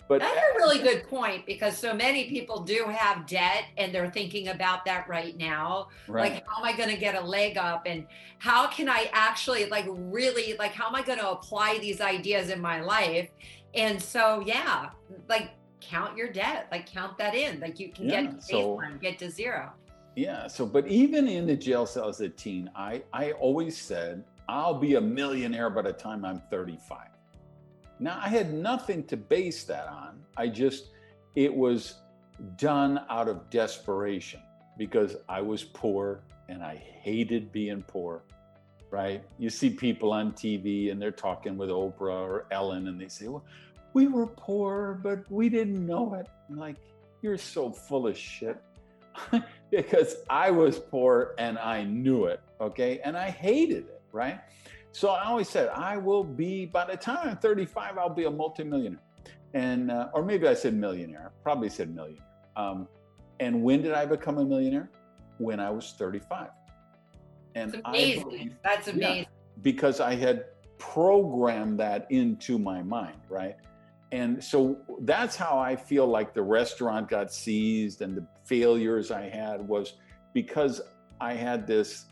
But 0.06 0.20
that's 0.20 0.36
a 0.36 0.56
really 0.58 0.80
good 0.80 1.08
point 1.08 1.46
because 1.46 1.78
so 1.78 1.94
many 1.94 2.28
people 2.28 2.60
do 2.62 2.84
have 2.94 3.26
debt 3.26 3.64
and 3.78 3.94
they're 3.94 4.10
thinking 4.10 4.48
about 4.48 4.84
that 4.84 5.08
right 5.08 5.34
now. 5.38 5.88
Right. 6.06 6.32
Like, 6.32 6.44
how 6.46 6.58
am 6.58 6.64
I 6.64 6.76
going 6.76 6.90
to 6.90 6.98
get 6.98 7.14
a 7.14 7.20
leg 7.22 7.56
up? 7.56 7.84
And 7.86 8.06
how 8.38 8.66
can 8.66 8.86
I 8.86 9.08
actually, 9.14 9.64
like, 9.66 9.86
really, 9.88 10.56
like, 10.58 10.72
how 10.72 10.88
am 10.88 10.94
I 10.94 11.00
going 11.00 11.20
to 11.20 11.30
apply 11.30 11.78
these 11.80 12.02
ideas 12.02 12.50
in 12.50 12.60
my 12.60 12.82
life? 12.82 13.30
And 13.74 14.00
so, 14.00 14.42
yeah, 14.46 14.90
like 15.28 15.50
count 15.80 16.16
your 16.16 16.30
debt, 16.30 16.68
like 16.70 16.86
count 16.86 17.18
that 17.18 17.34
in, 17.34 17.60
like 17.60 17.78
you 17.78 17.90
can 17.90 18.08
yeah, 18.08 18.22
get 18.22 18.40
to 18.40 18.42
so, 18.42 18.80
get 19.00 19.18
to 19.18 19.30
zero. 19.30 19.72
Yeah. 20.16 20.46
So, 20.46 20.64
but 20.64 20.86
even 20.86 21.26
in 21.28 21.46
the 21.46 21.56
jail 21.56 21.86
cell 21.86 22.08
as 22.08 22.20
a 22.20 22.28
teen, 22.28 22.70
I 22.74 23.02
I 23.12 23.32
always 23.32 23.76
said 23.76 24.24
I'll 24.48 24.78
be 24.78 24.94
a 24.94 25.00
millionaire 25.00 25.70
by 25.70 25.82
the 25.82 25.92
time 25.92 26.24
I'm 26.24 26.40
35. 26.50 27.08
Now 27.98 28.18
I 28.22 28.28
had 28.28 28.52
nothing 28.52 29.04
to 29.04 29.16
base 29.16 29.64
that 29.64 29.88
on. 29.88 30.20
I 30.36 30.48
just 30.48 30.90
it 31.34 31.54
was 31.54 31.96
done 32.56 33.00
out 33.08 33.28
of 33.28 33.48
desperation 33.50 34.40
because 34.76 35.16
I 35.28 35.40
was 35.40 35.64
poor 35.64 36.22
and 36.48 36.62
I 36.62 36.76
hated 36.76 37.52
being 37.52 37.82
poor 37.82 38.22
right? 38.94 39.24
You 39.38 39.50
see 39.50 39.70
people 39.70 40.12
on 40.12 40.32
TV 40.32 40.92
and 40.92 41.02
they're 41.02 41.10
talking 41.10 41.56
with 41.56 41.68
Oprah 41.68 42.28
or 42.28 42.46
Ellen 42.52 42.86
and 42.86 43.00
they 43.00 43.08
say, 43.08 43.26
well, 43.26 43.44
we 43.92 44.06
were 44.06 44.28
poor, 44.28 45.00
but 45.02 45.28
we 45.28 45.48
didn't 45.48 45.84
know 45.84 46.14
it. 46.14 46.28
I'm 46.48 46.56
like, 46.56 46.76
you're 47.20 47.36
so 47.36 47.72
full 47.72 48.06
of 48.06 48.16
shit. 48.16 48.56
because 49.70 50.18
I 50.30 50.52
was 50.52 50.78
poor 50.78 51.34
and 51.38 51.58
I 51.58 51.82
knew 51.82 52.26
it, 52.26 52.40
okay? 52.60 53.00
And 53.04 53.16
I 53.16 53.30
hated 53.30 53.88
it, 53.88 54.00
right? 54.12 54.38
So 54.92 55.08
I 55.08 55.24
always 55.24 55.48
said, 55.48 55.70
I 55.70 55.96
will 55.96 56.22
be, 56.22 56.64
by 56.64 56.86
the 56.86 56.96
time 56.96 57.30
I'm 57.30 57.36
35, 57.38 57.98
I'll 57.98 58.08
be 58.08 58.26
a 58.26 58.30
multimillionaire. 58.30 59.00
And, 59.54 59.90
uh, 59.90 60.08
or 60.14 60.22
maybe 60.22 60.46
I 60.46 60.54
said 60.54 60.72
millionaire, 60.72 61.32
probably 61.42 61.68
said 61.68 61.92
millionaire. 61.92 62.26
Um, 62.54 62.86
and 63.40 63.60
when 63.60 63.82
did 63.82 63.92
I 63.92 64.06
become 64.06 64.38
a 64.38 64.44
millionaire? 64.44 64.88
When 65.38 65.58
I 65.58 65.70
was 65.70 65.94
35. 65.98 66.50
And 67.54 67.72
That's 67.72 67.82
amazing. 67.84 68.22
Believe, 68.24 68.56
That's 68.62 68.88
amazing. 68.88 69.16
Yeah, 69.16 69.24
because 69.62 70.00
I 70.00 70.14
had 70.14 70.46
programmed 70.78 71.78
that 71.80 72.06
into 72.10 72.58
my 72.58 72.82
mind, 72.82 73.20
right? 73.28 73.56
And 74.12 74.42
so 74.42 74.78
that's 75.00 75.34
how 75.34 75.58
I 75.58 75.74
feel 75.74 76.06
like 76.06 76.34
the 76.34 76.42
restaurant 76.42 77.08
got 77.08 77.32
seized 77.32 78.00
and 78.00 78.16
the 78.16 78.26
failures 78.44 79.10
I 79.10 79.28
had 79.28 79.66
was 79.66 79.94
because 80.32 80.80
I 81.20 81.34
had 81.34 81.66
this 81.66 82.06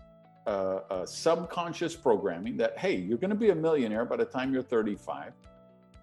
uh, 0.46 0.80
uh, 0.90 1.06
subconscious 1.06 1.94
programming 1.94 2.56
that, 2.56 2.76
hey, 2.78 2.96
you're 2.96 3.18
going 3.18 3.30
to 3.30 3.36
be 3.36 3.50
a 3.50 3.54
millionaire 3.54 4.04
by 4.04 4.16
the 4.16 4.24
time 4.24 4.52
you're 4.52 4.62
35. 4.62 5.32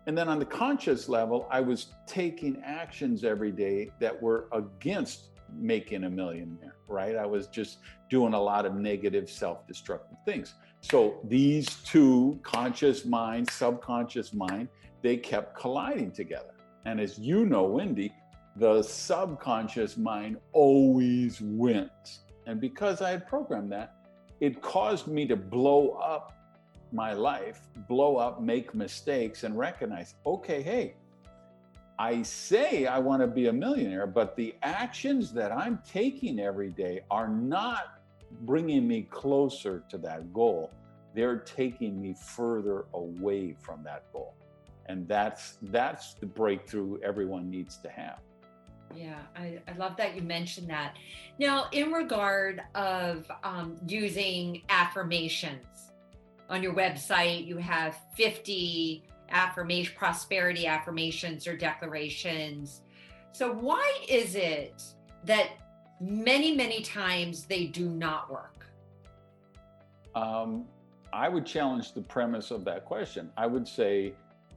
And 0.08 0.18
then 0.18 0.30
on 0.30 0.40
the 0.40 0.46
conscious 0.46 1.10
level, 1.10 1.48
I 1.52 1.60
was 1.60 1.88
taking 2.08 2.62
actions 2.64 3.24
every 3.24 3.52
day 3.52 3.92
that 4.00 4.22
were 4.22 4.48
against 4.54 5.29
making 5.56 6.04
a 6.04 6.10
millionaire, 6.10 6.76
right? 6.88 7.16
I 7.16 7.26
was 7.26 7.48
just 7.48 7.80
doing 8.10 8.34
a 8.34 8.42
lot 8.42 8.66
of 8.66 8.76
negative, 8.76 9.30
self 9.30 9.68
destructive 9.68 10.18
things. 10.26 10.56
So 10.82 11.20
these 11.26 11.68
two 11.84 12.40
conscious 12.44 13.06
mind, 13.06 13.50
subconscious 13.50 14.34
mind, 14.34 14.70
they 15.02 15.18
kept 15.18 15.58
colliding 15.58 16.12
together. 16.12 16.54
And 16.86 17.00
as 17.00 17.20
you 17.20 17.46
know, 17.46 17.64
Wendy, 17.64 18.14
the 18.56 18.82
subconscious 18.82 19.98
mind 19.98 20.38
always 20.54 21.42
wins. 21.42 22.22
And 22.46 22.60
because 22.60 23.02
I 23.02 23.12
had 23.12 23.28
programmed 23.28 23.72
that, 23.72 23.96
it 24.40 24.62
caused 24.62 25.08
me 25.08 25.28
to 25.28 25.36
blow 25.36 25.92
up 25.92 26.34
my 26.92 27.14
life, 27.14 27.68
blow 27.88 28.18
up, 28.18 28.42
make 28.42 28.74
mistakes, 28.74 29.44
and 29.44 29.58
recognize 29.58 30.16
okay, 30.26 30.62
hey, 30.62 30.96
I 32.00 32.22
say 32.22 32.86
I 32.86 32.98
want 32.98 33.22
to 33.22 33.28
be 33.28 33.48
a 33.48 33.54
millionaire, 33.54 34.08
but 34.08 34.38
the 34.38 34.56
actions 34.64 35.34
that 35.34 35.52
I'm 35.52 35.80
taking 35.86 36.40
every 36.40 36.70
day 36.70 37.02
are 37.12 37.28
not 37.28 38.00
bringing 38.42 38.88
me 38.88 39.02
closer 39.04 39.84
to 39.90 39.98
that 40.00 40.34
goal. 40.34 40.72
they're 41.16 41.40
taking 41.40 42.00
me 42.00 42.14
further 42.14 42.86
away 42.94 43.56
from 43.60 43.84
that 43.84 44.04
goal. 44.14 44.36
And 44.86 45.08
that's 45.08 45.58
that's 45.64 46.14
the 46.14 46.28
breakthrough 46.28 47.00
everyone 47.02 47.50
needs 47.50 47.78
to 47.78 47.90
have. 47.90 48.20
Yeah, 48.96 49.20
I, 49.36 49.60
I 49.68 49.74
love 49.78 49.98
that 49.98 50.16
you 50.16 50.22
mentioned 50.22 50.70
that. 50.70 50.96
Now, 51.40 51.68
in 51.72 51.92
regard 51.92 52.62
of 52.76 53.30
um, 53.44 53.76
using 53.88 54.62
affirmations 54.70 55.92
on 56.48 56.64
your 56.64 56.74
website, 56.74 57.46
you 57.46 57.58
have 57.58 57.98
50 58.16 59.04
affirmation 59.32 59.94
prosperity 59.98 60.68
affirmations 60.68 61.48
or 61.48 61.56
declarations. 61.56 62.82
So 63.32 63.54
why 63.54 64.00
is 64.08 64.36
it 64.36 64.82
that 65.26 65.50
many, 66.02 66.56
many 66.56 66.82
times 66.82 67.46
they 67.46 67.66
do 67.66 67.90
not 67.90 68.32
work? 68.32 68.66
Um, 70.16 70.66
I 71.14 71.30
would 71.30 71.46
challenge 71.46 71.94
the 71.94 72.02
premise 72.02 72.52
of 72.52 72.66
that 72.66 72.86
question. 72.86 73.32
I 73.38 73.48
would 73.48 73.68
say 73.68 74.14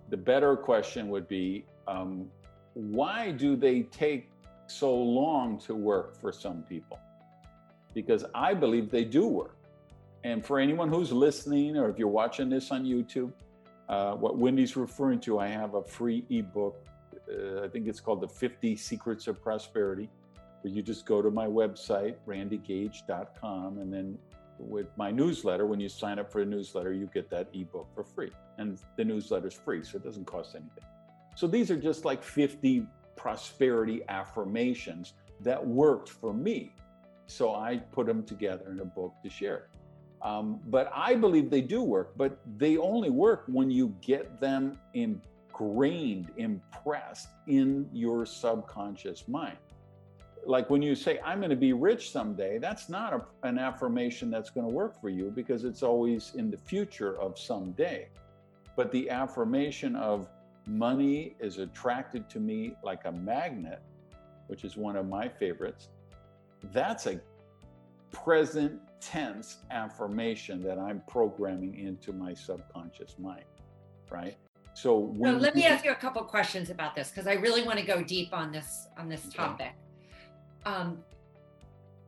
the 0.08 0.16
better 0.16 0.56
question 0.56 1.08
would 1.08 1.28
be 1.28 1.64
um, 1.86 2.28
why 2.74 3.30
do 3.32 3.56
they 3.56 3.82
take 3.82 4.30
so 4.66 4.94
long 4.94 5.58
to 5.60 5.74
work 5.74 6.18
for 6.20 6.32
some 6.32 6.62
people? 6.62 6.98
Because 7.94 8.24
I 8.34 8.54
believe 8.54 8.90
they 8.90 9.04
do 9.04 9.26
work. 9.26 9.56
And 10.24 10.44
for 10.44 10.58
anyone 10.58 10.88
who's 10.88 11.12
listening, 11.12 11.76
or 11.76 11.90
if 11.90 11.98
you're 11.98 12.08
watching 12.08 12.48
this 12.48 12.70
on 12.70 12.84
YouTube, 12.84 13.32
uh, 13.92 14.14
what 14.14 14.38
Wendy's 14.38 14.75
referring 14.75 15.20
to, 15.20 15.38
I 15.38 15.49
have 15.49 15.75
a 15.75 15.82
free 15.82 16.25
ebook. 16.30 16.82
Uh, 17.30 17.62
I 17.62 17.68
think 17.68 17.87
it's 17.87 18.00
called 18.00 18.22
The 18.22 18.28
50 18.28 18.75
Secrets 18.75 19.26
of 19.26 19.42
Prosperity, 19.42 20.08
where 20.62 20.72
you 20.72 20.80
just 20.80 21.04
go 21.04 21.20
to 21.20 21.30
my 21.30 21.46
website, 21.46 22.14
randygage.com, 22.26 23.78
and 23.78 23.92
then 23.92 24.16
with 24.58 24.87
my 24.96 25.11
newsletter, 25.11 25.66
when 25.66 25.78
you 25.78 25.90
sign 25.90 26.18
up 26.18 26.32
for 26.32 26.40
a 26.40 26.46
newsletter, 26.46 26.94
you 26.94 27.11
get 27.12 27.28
that 27.28 27.49
ebook 27.52 27.87
for 27.94 28.02
free. 28.02 28.30
And 28.56 28.78
the 28.96 29.04
newsletter's 29.04 29.52
free, 29.52 29.84
so 29.84 29.99
it 29.99 30.04
doesn't 30.04 30.25
cost 30.25 30.54
anything. 30.54 30.84
So 31.37 31.46
these 31.46 31.70
are 31.70 31.76
just 31.76 32.06
like 32.06 32.22
50 32.22 32.87
prosperity 33.14 34.00
affirmations 34.08 35.12
that 35.40 35.66
worked 35.66 36.08
for 36.08 36.32
me. 36.32 36.72
So 37.26 37.54
I 37.54 37.76
put 37.76 38.06
them 38.06 38.22
together 38.22 38.70
in 38.70 38.80
a 38.80 38.87
book 38.87 39.12
to 39.22 39.28
share. 39.28 39.68
Um, 40.22 40.60
but 40.68 40.90
I 40.94 41.16
believe 41.16 41.50
they 41.50 41.60
do 41.60 41.82
work, 41.82 42.12
but 42.16 42.38
they 42.56 42.76
only 42.76 43.10
work 43.10 43.44
when 43.48 43.70
you 43.70 43.94
get 44.00 44.40
them 44.40 44.78
ingrained, 44.94 46.30
impressed 46.36 47.28
in 47.48 47.88
your 47.92 48.24
subconscious 48.24 49.26
mind. 49.26 49.56
Like 50.46 50.70
when 50.70 50.80
you 50.80 50.94
say, 50.94 51.18
I'm 51.24 51.38
going 51.38 51.50
to 51.50 51.56
be 51.56 51.72
rich 51.72 52.12
someday, 52.12 52.58
that's 52.58 52.88
not 52.88 53.12
a, 53.12 53.24
an 53.46 53.58
affirmation 53.58 54.30
that's 54.30 54.50
going 54.50 54.66
to 54.66 54.72
work 54.72 55.00
for 55.00 55.08
you 55.08 55.30
because 55.34 55.64
it's 55.64 55.82
always 55.82 56.32
in 56.36 56.50
the 56.50 56.56
future 56.56 57.20
of 57.20 57.38
someday. 57.38 58.08
But 58.76 58.92
the 58.92 59.10
affirmation 59.10 59.96
of 59.96 60.28
money 60.66 61.34
is 61.40 61.58
attracted 61.58 62.28
to 62.30 62.40
me 62.40 62.74
like 62.82 63.04
a 63.06 63.12
magnet, 63.12 63.82
which 64.46 64.64
is 64.64 64.76
one 64.76 64.96
of 64.96 65.08
my 65.08 65.28
favorites, 65.28 65.88
that's 66.72 67.06
a 67.06 67.20
present 68.12 68.80
tense 69.02 69.59
affirmation 69.71 70.62
that 70.62 70.78
I'm 70.78 71.02
programming 71.09 71.78
into 71.78 72.12
my 72.12 72.32
subconscious 72.32 73.16
mind, 73.18 73.44
right? 74.11 74.37
So, 74.75 75.14
so 75.23 75.30
let 75.32 75.54
me 75.54 75.66
ask 75.66 75.85
you 75.85 75.90
a 75.90 75.94
couple 75.94 76.23
questions 76.23 76.71
about 76.71 76.94
this 76.94 77.11
because 77.11 77.26
I 77.26 77.35
really 77.35 77.62
want 77.62 77.78
to 77.78 77.85
go 77.85 78.02
deep 78.02 78.32
on 78.32 78.52
this 78.52 78.88
on 78.97 79.09
this 79.09 79.28
topic. 79.28 79.73
Um, 80.64 80.99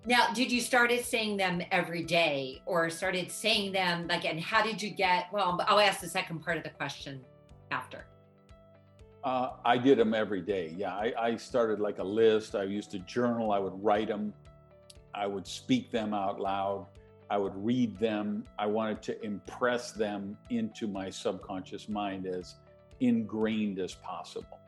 now, 0.06 0.32
did 0.32 0.52
you 0.52 0.60
started 0.60 1.04
saying 1.04 1.36
them 1.36 1.62
every 1.70 2.02
day, 2.02 2.62
or 2.66 2.88
started 2.90 3.30
saying 3.30 3.72
them 3.72 4.06
like? 4.06 4.24
And 4.24 4.40
how 4.40 4.62
did 4.62 4.80
you 4.80 4.90
get? 4.90 5.26
Well, 5.32 5.60
I'll 5.66 5.80
ask 5.80 6.00
the 6.00 6.08
second 6.08 6.40
part 6.40 6.56
of 6.56 6.62
the 6.62 6.70
question 6.70 7.22
after. 7.70 8.06
Uh, 9.24 9.52
I 9.64 9.78
did 9.78 9.98
them 9.98 10.12
every 10.14 10.42
day. 10.42 10.74
Yeah, 10.76 10.94
I, 10.94 11.12
I 11.18 11.36
started 11.36 11.80
like 11.80 11.98
a 11.98 12.04
list. 12.04 12.54
I 12.54 12.64
used 12.64 12.90
to 12.92 12.98
journal. 13.00 13.52
I 13.52 13.58
would 13.58 13.72
write 13.82 14.08
them. 14.08 14.32
I 15.14 15.26
would 15.26 15.46
speak 15.46 15.90
them 15.90 16.12
out 16.12 16.40
loud. 16.40 16.86
I 17.30 17.38
would 17.38 17.54
read 17.56 17.98
them. 17.98 18.44
I 18.58 18.66
wanted 18.66 19.02
to 19.02 19.24
impress 19.24 19.92
them 19.92 20.36
into 20.50 20.86
my 20.86 21.10
subconscious 21.10 21.88
mind 21.88 22.26
as 22.26 22.56
ingrained 23.00 23.78
as 23.78 23.94
possible. 23.94 24.58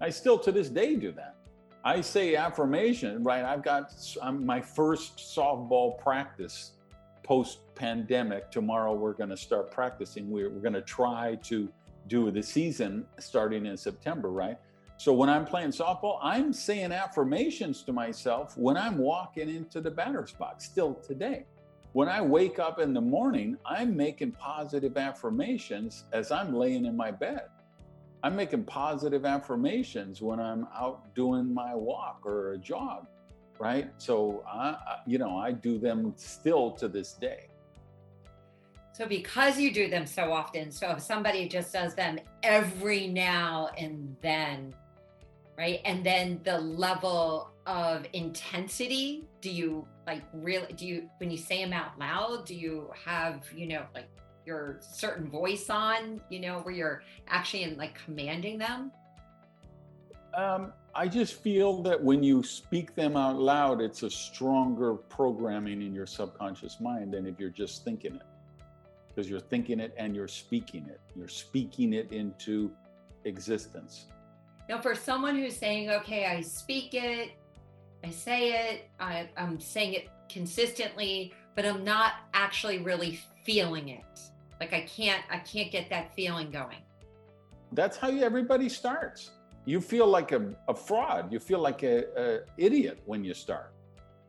I 0.00 0.10
still 0.10 0.38
to 0.40 0.52
this 0.52 0.68
day 0.68 0.96
do 0.96 1.12
that. 1.12 1.36
I 1.84 2.00
say 2.00 2.36
affirmation, 2.36 3.22
right? 3.22 3.44
I've 3.44 3.62
got 3.62 3.92
I'm, 4.20 4.44
my 4.44 4.60
first 4.60 5.16
softball 5.18 5.98
practice 5.98 6.72
post 7.22 7.60
pandemic. 7.74 8.50
Tomorrow 8.50 8.94
we're 8.94 9.12
going 9.12 9.30
to 9.30 9.36
start 9.36 9.70
practicing. 9.70 10.30
We're, 10.30 10.50
we're 10.50 10.60
going 10.60 10.72
to 10.74 10.82
try 10.82 11.36
to 11.44 11.68
do 12.08 12.30
the 12.30 12.42
season 12.42 13.06
starting 13.18 13.66
in 13.66 13.76
September, 13.76 14.30
right? 14.30 14.58
So 14.98 15.12
when 15.12 15.28
I'm 15.28 15.44
playing 15.44 15.70
softball, 15.70 16.18
I'm 16.20 16.52
saying 16.52 16.90
affirmations 16.90 17.84
to 17.84 17.92
myself 17.92 18.58
when 18.58 18.76
I'm 18.76 18.98
walking 18.98 19.48
into 19.48 19.80
the 19.80 19.92
batter's 19.92 20.32
box 20.32 20.64
still 20.64 20.94
today. 20.94 21.46
When 21.92 22.08
I 22.08 22.20
wake 22.20 22.58
up 22.58 22.80
in 22.80 22.92
the 22.92 23.00
morning, 23.00 23.56
I'm 23.64 23.96
making 23.96 24.32
positive 24.32 24.96
affirmations 24.96 26.02
as 26.12 26.32
I'm 26.32 26.52
laying 26.52 26.84
in 26.84 26.96
my 26.96 27.12
bed. 27.12 27.42
I'm 28.24 28.34
making 28.34 28.64
positive 28.64 29.24
affirmations 29.24 30.20
when 30.20 30.40
I'm 30.40 30.66
out 30.76 31.14
doing 31.14 31.54
my 31.54 31.76
walk 31.76 32.22
or 32.24 32.54
a 32.54 32.58
jog, 32.58 33.06
right? 33.60 33.92
So 33.98 34.42
I, 34.48 34.98
you 35.06 35.18
know, 35.18 35.38
I 35.38 35.52
do 35.52 35.78
them 35.78 36.12
still 36.16 36.72
to 36.72 36.88
this 36.88 37.12
day. 37.12 37.50
So 38.92 39.06
because 39.06 39.60
you 39.60 39.72
do 39.72 39.88
them 39.88 40.06
so 40.06 40.32
often, 40.32 40.72
so 40.72 40.90
if 40.90 41.02
somebody 41.02 41.48
just 41.48 41.72
does 41.72 41.94
them 41.94 42.18
every 42.42 43.06
now 43.06 43.70
and 43.78 44.16
then, 44.20 44.74
right? 45.58 45.80
And 45.84 46.06
then 46.06 46.40
the 46.44 46.58
level 46.58 47.50
of 47.66 48.06
intensity, 48.12 49.24
do 49.40 49.50
you 49.50 49.86
like 50.06 50.22
really 50.32 50.72
do 50.72 50.86
you 50.86 51.10
when 51.18 51.30
you 51.30 51.36
say 51.36 51.62
them 51.62 51.72
out 51.72 51.98
loud, 51.98 52.46
do 52.46 52.54
you 52.54 52.90
have, 53.04 53.44
you 53.54 53.66
know, 53.66 53.82
like 53.94 54.08
your 54.46 54.78
certain 54.80 55.28
voice 55.28 55.68
on, 55.68 56.20
you 56.30 56.40
know, 56.40 56.60
where 56.60 56.72
you're 56.72 57.02
actually 57.26 57.64
in 57.64 57.76
like 57.76 57.98
commanding 58.02 58.56
them? 58.56 58.92
Um, 60.34 60.72
I 60.94 61.08
just 61.08 61.42
feel 61.42 61.82
that 61.82 62.02
when 62.02 62.22
you 62.22 62.42
speak 62.44 62.94
them 62.94 63.16
out 63.16 63.36
loud, 63.36 63.80
it's 63.80 64.04
a 64.04 64.10
stronger 64.10 64.94
programming 64.94 65.82
in 65.82 65.92
your 65.92 66.06
subconscious 66.06 66.80
mind 66.80 67.12
than 67.12 67.26
if 67.26 67.40
you're 67.40 67.50
just 67.50 67.84
thinking 67.84 68.14
it. 68.14 68.22
Because 69.08 69.28
you're 69.28 69.40
thinking 69.40 69.80
it 69.80 69.92
and 69.98 70.14
you're 70.14 70.28
speaking 70.28 70.86
it. 70.88 71.00
You're 71.16 71.28
speaking 71.28 71.92
it 71.92 72.12
into 72.12 72.70
existence. 73.24 74.06
Now, 74.68 74.80
for 74.80 74.94
someone 74.94 75.36
who's 75.36 75.56
saying, 75.56 75.90
okay, 75.90 76.26
I 76.26 76.42
speak 76.42 76.92
it, 76.92 77.30
I 78.04 78.10
say 78.10 78.52
it, 78.52 78.90
I, 79.00 79.28
I'm 79.36 79.58
saying 79.58 79.94
it 79.94 80.08
consistently, 80.28 81.32
but 81.56 81.64
I'm 81.64 81.84
not 81.84 82.12
actually 82.34 82.78
really 82.78 83.18
feeling 83.44 83.88
it. 83.88 84.20
Like 84.60 84.72
I 84.72 84.82
can't, 84.82 85.22
I 85.30 85.38
can't 85.38 85.72
get 85.72 85.88
that 85.90 86.14
feeling 86.14 86.50
going. 86.50 86.78
That's 87.72 87.96
how 87.96 88.10
everybody 88.10 88.68
starts. 88.68 89.30
You 89.64 89.80
feel 89.80 90.06
like 90.06 90.32
a, 90.32 90.54
a 90.68 90.74
fraud. 90.74 91.32
You 91.32 91.38
feel 91.38 91.60
like 91.60 91.82
a, 91.82 92.04
a 92.16 92.40
idiot 92.56 93.00
when 93.06 93.24
you 93.24 93.34
start. 93.34 93.72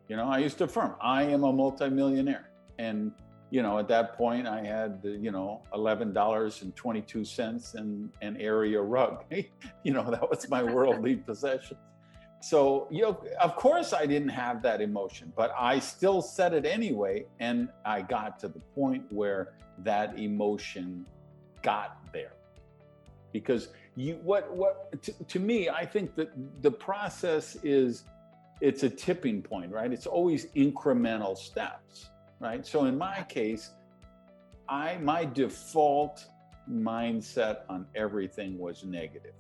You 0.07 0.17
know, 0.17 0.27
I 0.27 0.39
used 0.39 0.57
to 0.59 0.63
affirm, 0.63 0.95
I 1.01 1.23
am 1.23 1.43
a 1.43 1.51
multimillionaire. 1.51 2.49
And 2.77 3.11
you 3.51 3.63
know, 3.63 3.79
at 3.79 3.87
that 3.87 4.15
point, 4.15 4.47
I 4.47 4.63
had, 4.63 4.99
you 5.03 5.31
know, 5.31 5.61
eleven 5.73 6.13
dollars 6.13 6.61
and 6.61 6.75
twenty-two 6.75 7.25
cents 7.25 7.73
and 7.73 8.09
an 8.21 8.37
area 8.37 8.81
rug. 8.81 9.23
you 9.83 9.93
know, 9.93 10.09
that 10.09 10.29
was 10.29 10.49
my 10.49 10.63
worldly 10.63 11.15
possession. 11.29 11.77
So, 12.41 12.87
you 12.89 13.01
know, 13.01 13.21
of 13.41 13.55
course, 13.55 13.91
I 13.91 14.05
didn't 14.05 14.29
have 14.29 14.61
that 14.61 14.81
emotion, 14.81 15.33
but 15.35 15.51
I 15.59 15.79
still 15.79 16.21
said 16.21 16.53
it 16.53 16.65
anyway, 16.65 17.25
and 17.39 17.69
I 17.83 18.01
got 18.01 18.39
to 18.39 18.47
the 18.47 18.59
point 18.75 19.03
where 19.11 19.53
that 19.79 20.17
emotion 20.17 21.05
got 21.61 21.97
there. 22.13 22.31
Because 23.33 23.69
you, 23.97 24.19
what, 24.23 24.55
what, 24.55 25.01
to, 25.03 25.11
to 25.25 25.39
me, 25.39 25.69
I 25.69 25.85
think 25.85 26.15
that 26.15 26.31
the 26.61 26.71
process 26.71 27.57
is, 27.61 28.05
it's 28.61 28.83
a 28.83 28.89
tipping 28.89 29.41
point, 29.41 29.71
right? 29.71 29.91
It's 29.91 30.07
always 30.07 30.45
incremental 30.47 31.37
steps 31.37 32.09
right? 32.39 32.65
So 32.65 32.85
in 32.85 32.97
my 32.97 33.23
case, 33.29 33.71
I 34.67 34.97
my 34.97 35.25
default 35.25 36.25
mindset 36.71 37.61
on 37.69 37.85
everything 37.95 38.57
was 38.57 38.83
negative. 38.83 39.33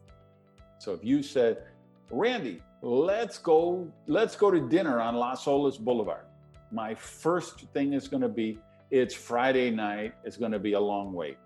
So 0.79 0.93
if 0.93 1.03
you 1.03 1.21
said, 1.21 1.63
Randy, 2.09 2.61
let's 2.81 3.37
go, 3.37 3.91
let's 4.07 4.35
go 4.35 4.49
to 4.49 4.59
dinner 4.59 4.99
on 4.99 5.15
Las 5.15 5.45
Olas 5.45 5.79
Boulevard. 5.79 6.25
My 6.71 6.95
first 6.95 7.65
thing 7.73 7.93
is 7.93 8.07
going 8.07 8.21
to 8.21 8.29
be, 8.29 8.57
it's 8.89 9.13
Friday 9.13 9.69
night. 9.69 10.13
It's 10.23 10.37
going 10.37 10.51
to 10.51 10.59
be 10.59 10.73
a 10.73 10.79
long 10.79 11.13
wait. 11.13 11.37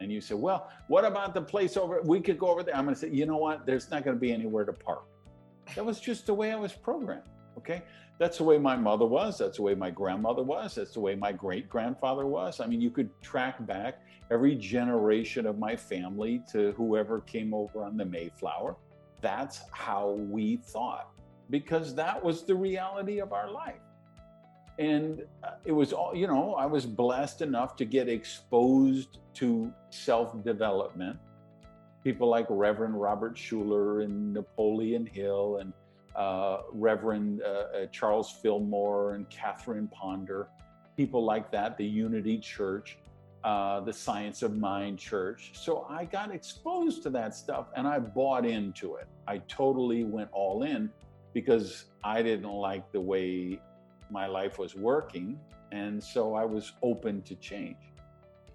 And 0.00 0.10
you 0.10 0.20
say, 0.20 0.34
well, 0.34 0.70
what 0.88 1.04
about 1.04 1.34
the 1.34 1.42
place 1.42 1.76
over? 1.76 2.00
We 2.02 2.20
could 2.20 2.38
go 2.38 2.48
over 2.48 2.62
there. 2.62 2.76
I'm 2.76 2.84
going 2.84 2.94
to 2.94 3.00
say, 3.00 3.10
you 3.10 3.26
know 3.26 3.36
what? 3.36 3.66
There's 3.66 3.90
not 3.90 4.04
going 4.04 4.16
to 4.16 4.20
be 4.20 4.32
anywhere 4.32 4.64
to 4.64 4.72
park. 4.72 5.04
That 5.74 5.84
was 5.84 6.00
just 6.00 6.26
the 6.26 6.34
way 6.34 6.52
I 6.52 6.56
was 6.56 6.72
programmed. 6.72 7.22
Okay. 7.58 7.82
That's 8.18 8.38
the 8.38 8.44
way 8.44 8.58
my 8.58 8.76
mother 8.76 9.06
was. 9.06 9.38
That's 9.38 9.56
the 9.56 9.62
way 9.62 9.74
my 9.74 9.90
grandmother 9.90 10.42
was. 10.42 10.76
That's 10.76 10.92
the 10.92 11.00
way 11.00 11.16
my 11.16 11.32
great 11.32 11.68
grandfather 11.68 12.26
was. 12.26 12.60
I 12.60 12.66
mean, 12.66 12.80
you 12.80 12.90
could 12.90 13.10
track 13.22 13.64
back 13.66 14.00
every 14.30 14.54
generation 14.54 15.46
of 15.46 15.58
my 15.58 15.74
family 15.74 16.42
to 16.52 16.72
whoever 16.72 17.20
came 17.20 17.52
over 17.52 17.84
on 17.84 17.96
the 17.96 18.04
Mayflower. 18.04 18.76
That's 19.20 19.62
how 19.72 20.10
we 20.10 20.56
thought 20.56 21.10
because 21.50 21.94
that 21.94 22.22
was 22.22 22.44
the 22.44 22.54
reality 22.54 23.20
of 23.20 23.32
our 23.32 23.50
life. 23.50 23.80
And 24.78 25.22
uh, 25.42 25.52
it 25.64 25.72
was 25.72 25.92
all, 25.92 26.14
you 26.14 26.26
know, 26.26 26.54
I 26.54 26.66
was 26.66 26.84
blessed 26.86 27.42
enough 27.42 27.76
to 27.76 27.84
get 27.84 28.08
exposed 28.08 29.18
to 29.34 29.72
self 29.90 30.42
development. 30.44 31.18
People 32.02 32.28
like 32.28 32.46
Reverend 32.48 33.00
Robert 33.00 33.36
Schuller 33.36 34.04
and 34.04 34.32
Napoleon 34.32 35.06
Hill 35.06 35.58
and 35.60 35.72
uh, 36.16 36.58
Reverend 36.72 37.42
uh, 37.42 37.46
uh, 37.46 37.86
Charles 37.92 38.30
Fillmore 38.30 39.14
and 39.14 39.28
Catherine 39.30 39.88
Ponder, 39.88 40.48
people 40.96 41.24
like 41.24 41.50
that, 41.50 41.76
the 41.76 41.84
Unity 41.84 42.38
Church, 42.38 42.98
uh, 43.42 43.80
the 43.80 43.92
Science 43.92 44.42
of 44.42 44.56
Mind 44.56 44.98
Church. 44.98 45.52
So 45.54 45.86
I 45.90 46.04
got 46.04 46.34
exposed 46.34 47.02
to 47.02 47.10
that 47.10 47.34
stuff 47.34 47.66
and 47.76 47.86
I 47.86 47.98
bought 47.98 48.46
into 48.46 48.96
it. 48.96 49.06
I 49.26 49.38
totally 49.48 50.04
went 50.04 50.30
all 50.32 50.62
in 50.62 50.90
because 51.32 51.86
I 52.02 52.22
didn't 52.22 52.50
like 52.50 52.90
the 52.92 53.00
way 53.00 53.60
my 54.10 54.26
life 54.26 54.58
was 54.58 54.74
working. 54.74 55.38
And 55.72 56.02
so 56.02 56.34
I 56.34 56.44
was 56.44 56.72
open 56.82 57.22
to 57.22 57.34
change. 57.34 57.76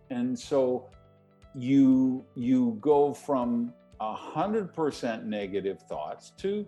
And 0.10 0.38
so 0.38 0.90
you 1.56 2.26
you 2.36 2.78
go 2.80 3.14
from 3.14 3.74
a 4.00 4.14
hundred 4.14 4.74
percent 4.74 5.26
negative 5.26 5.82
thoughts 5.82 6.32
to 6.38 6.66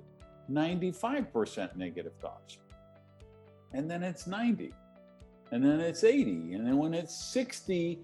95% 0.51 1.75
negative 1.75 2.13
thoughts. 2.21 2.57
And 3.73 3.89
then 3.89 4.03
it's 4.03 4.27
90. 4.27 4.73
And 5.51 5.63
then 5.63 5.79
it's 5.79 6.03
80. 6.03 6.53
And 6.53 6.65
then 6.65 6.77
when 6.77 6.93
it's 6.93 7.13
60% 7.35 7.97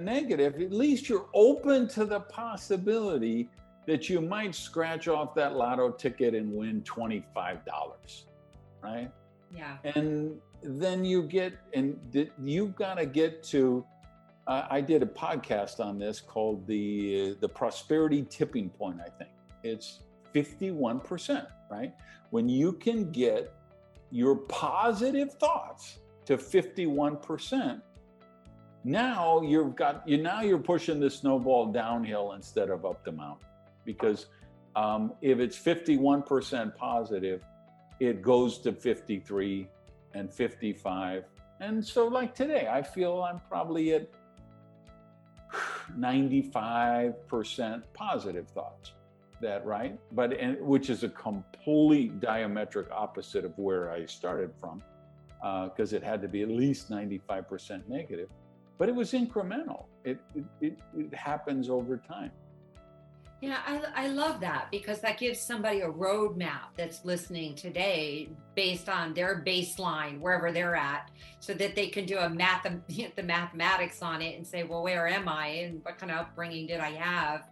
negative, 0.00 0.54
at 0.60 0.72
least 0.72 1.08
you're 1.08 1.28
open 1.34 1.88
to 1.88 2.04
the 2.04 2.20
possibility 2.20 3.48
that 3.86 4.08
you 4.08 4.20
might 4.20 4.54
scratch 4.54 5.08
off 5.08 5.34
that 5.34 5.56
lotto 5.56 5.90
ticket 5.90 6.34
and 6.34 6.52
win 6.52 6.82
$25, 6.82 8.24
right? 8.82 9.10
Yeah. 9.54 9.76
And 9.84 10.38
then 10.62 11.04
you 11.04 11.22
get, 11.24 11.54
and 11.74 11.98
you've 12.42 12.76
got 12.76 12.94
to 12.94 13.06
get 13.06 13.42
to, 13.44 13.84
uh, 14.46 14.66
I 14.70 14.80
did 14.80 15.02
a 15.02 15.06
podcast 15.06 15.84
on 15.84 15.98
this 15.98 16.20
called 16.20 16.66
the 16.66 17.30
uh, 17.30 17.34
the 17.40 17.48
prosperity 17.48 18.26
tipping 18.28 18.70
point. 18.70 18.98
I 19.00 19.08
think 19.08 19.30
it's 19.62 20.00
51%, 20.34 21.46
right? 21.70 21.92
When 22.30 22.48
you 22.48 22.72
can 22.72 23.10
get 23.10 23.52
your 24.10 24.36
positive 24.36 25.32
thoughts 25.34 25.98
to 26.26 26.36
51%, 26.36 27.80
now 28.84 29.40
you've 29.42 29.76
got 29.76 30.06
you 30.08 30.18
now 30.18 30.40
you're 30.40 30.58
pushing 30.58 30.98
the 30.98 31.08
snowball 31.08 31.70
downhill 31.70 32.32
instead 32.32 32.68
of 32.68 32.84
up 32.84 33.04
the 33.04 33.12
mountain. 33.12 33.46
Because 33.84 34.26
um, 34.74 35.12
if 35.20 35.38
it's 35.38 35.58
51% 35.58 36.74
positive 36.74 37.42
it 38.00 38.20
goes 38.20 38.58
to 38.58 38.72
53 38.72 39.68
and 40.14 40.32
55 40.32 41.24
and 41.60 41.84
so 41.84 42.08
like 42.08 42.34
today 42.34 42.68
i 42.70 42.82
feel 42.82 43.22
i'm 43.22 43.40
probably 43.48 43.94
at 43.94 44.08
95% 45.98 47.82
positive 47.92 48.48
thoughts 48.48 48.92
that 49.42 49.64
right? 49.66 49.98
But 50.12 50.32
and 50.32 50.60
which 50.60 50.88
is 50.88 51.04
a 51.04 51.08
complete 51.08 52.20
diametric 52.20 52.90
opposite 52.90 53.44
of 53.44 53.52
where 53.58 53.90
i 53.90 54.06
started 54.06 54.52
from 54.58 54.82
because 55.68 55.92
uh, 55.92 55.96
it 55.96 56.02
had 56.02 56.22
to 56.22 56.28
be 56.28 56.42
at 56.42 56.48
least 56.48 56.88
95% 56.88 57.88
negative. 57.88 58.28
But 58.78 58.88
it 58.88 58.94
was 58.94 59.12
incremental. 59.12 59.86
It 60.04 60.18
it, 60.34 60.44
it, 60.60 60.78
it 60.96 61.14
happens 61.14 61.68
over 61.68 61.96
time. 61.96 62.32
Yeah, 63.42 63.58
I, 63.66 64.04
I 64.04 64.06
love 64.06 64.38
that 64.38 64.68
because 64.70 65.00
that 65.00 65.18
gives 65.18 65.40
somebody 65.40 65.80
a 65.80 65.90
roadmap 65.90 66.76
that's 66.76 67.04
listening 67.04 67.56
today 67.56 68.28
based 68.54 68.88
on 68.88 69.14
their 69.14 69.42
baseline, 69.44 70.20
wherever 70.20 70.52
they're 70.52 70.76
at, 70.76 71.10
so 71.40 71.52
that 71.54 71.74
they 71.74 71.88
can 71.88 72.06
do 72.06 72.18
a 72.18 72.30
math, 72.30 72.62
the 73.16 73.22
mathematics 73.24 74.00
on 74.00 74.22
it 74.22 74.36
and 74.36 74.46
say, 74.46 74.62
well, 74.62 74.84
where 74.84 75.08
am 75.08 75.28
I? 75.28 75.46
And 75.48 75.84
what 75.84 75.98
kind 75.98 76.12
of 76.12 76.18
upbringing 76.18 76.68
did 76.68 76.78
I 76.78 76.92
have? 76.92 77.48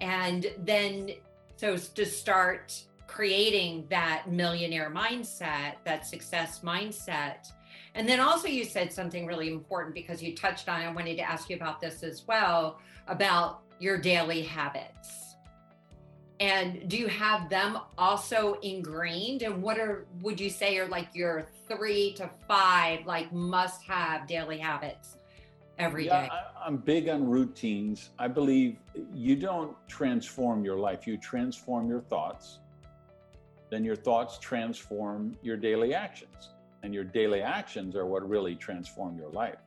And 0.00 0.46
then, 0.58 1.10
so 1.56 1.76
to 1.76 2.06
start 2.06 2.82
creating 3.06 3.86
that 3.90 4.24
millionaire 4.28 4.90
mindset, 4.90 5.74
that 5.84 6.06
success 6.06 6.60
mindset. 6.64 7.52
And 7.94 8.08
then 8.08 8.18
also, 8.18 8.48
you 8.48 8.64
said 8.64 8.92
something 8.92 9.24
really 9.24 9.52
important 9.52 9.94
because 9.94 10.22
you 10.22 10.34
touched 10.34 10.68
on, 10.68 10.80
I 10.80 10.92
wanted 10.92 11.16
to 11.16 11.22
ask 11.22 11.48
you 11.48 11.56
about 11.56 11.80
this 11.80 12.02
as 12.02 12.26
well 12.26 12.80
about 13.06 13.60
your 13.78 13.98
daily 13.98 14.42
habits. 14.42 15.36
And 16.40 16.88
do 16.88 16.98
you 16.98 17.06
have 17.06 17.48
them 17.48 17.78
also 17.96 18.54
ingrained? 18.62 19.42
And 19.42 19.62
what 19.62 19.78
are, 19.78 20.06
would 20.20 20.40
you 20.40 20.50
say, 20.50 20.78
are 20.78 20.88
like 20.88 21.08
your 21.14 21.46
three 21.68 22.14
to 22.14 22.28
five, 22.48 23.06
like 23.06 23.32
must 23.32 23.84
have 23.84 24.26
daily 24.26 24.58
habits? 24.58 25.16
Every 25.78 26.06
yeah, 26.06 26.22
day. 26.22 26.28
I, 26.30 26.66
I'm 26.66 26.76
big 26.76 27.08
on 27.08 27.28
routines. 27.28 28.10
I 28.18 28.28
believe 28.28 28.78
you 29.12 29.36
don't 29.36 29.76
transform 29.88 30.64
your 30.64 30.78
life, 30.78 31.06
you 31.06 31.16
transform 31.16 31.88
your 31.88 32.00
thoughts. 32.00 32.58
Then 33.70 33.84
your 33.84 33.96
thoughts 33.96 34.38
transform 34.38 35.36
your 35.42 35.56
daily 35.56 35.94
actions. 35.94 36.50
And 36.82 36.92
your 36.92 37.04
daily 37.04 37.40
actions 37.40 37.96
are 37.96 38.04
what 38.04 38.28
really 38.28 38.54
transform 38.54 39.16
your 39.16 39.30
life, 39.30 39.58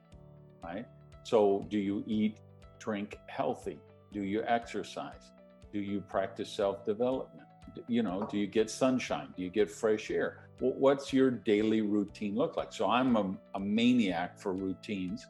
right? 0.63 0.85
So, 1.23 1.65
do 1.67 1.79
you 1.79 2.03
eat, 2.05 2.37
drink 2.77 3.17
healthy? 3.25 3.79
Do 4.13 4.21
you 4.21 4.43
exercise? 4.43 5.31
Do 5.73 5.79
you 5.79 5.99
practice 5.99 6.49
self 6.49 6.85
development? 6.85 7.47
You 7.87 8.03
know, 8.03 8.27
do 8.31 8.37
you 8.37 8.45
get 8.45 8.69
sunshine? 8.69 9.33
Do 9.35 9.41
you 9.41 9.49
get 9.49 9.69
fresh 9.69 10.11
air? 10.11 10.47
What's 10.59 11.11
your 11.11 11.31
daily 11.31 11.81
routine 11.81 12.35
look 12.35 12.55
like? 12.55 12.71
So, 12.71 12.87
I'm 12.87 13.15
a, 13.15 13.35
a 13.55 13.59
maniac 13.59 14.39
for 14.39 14.53
routines 14.53 15.25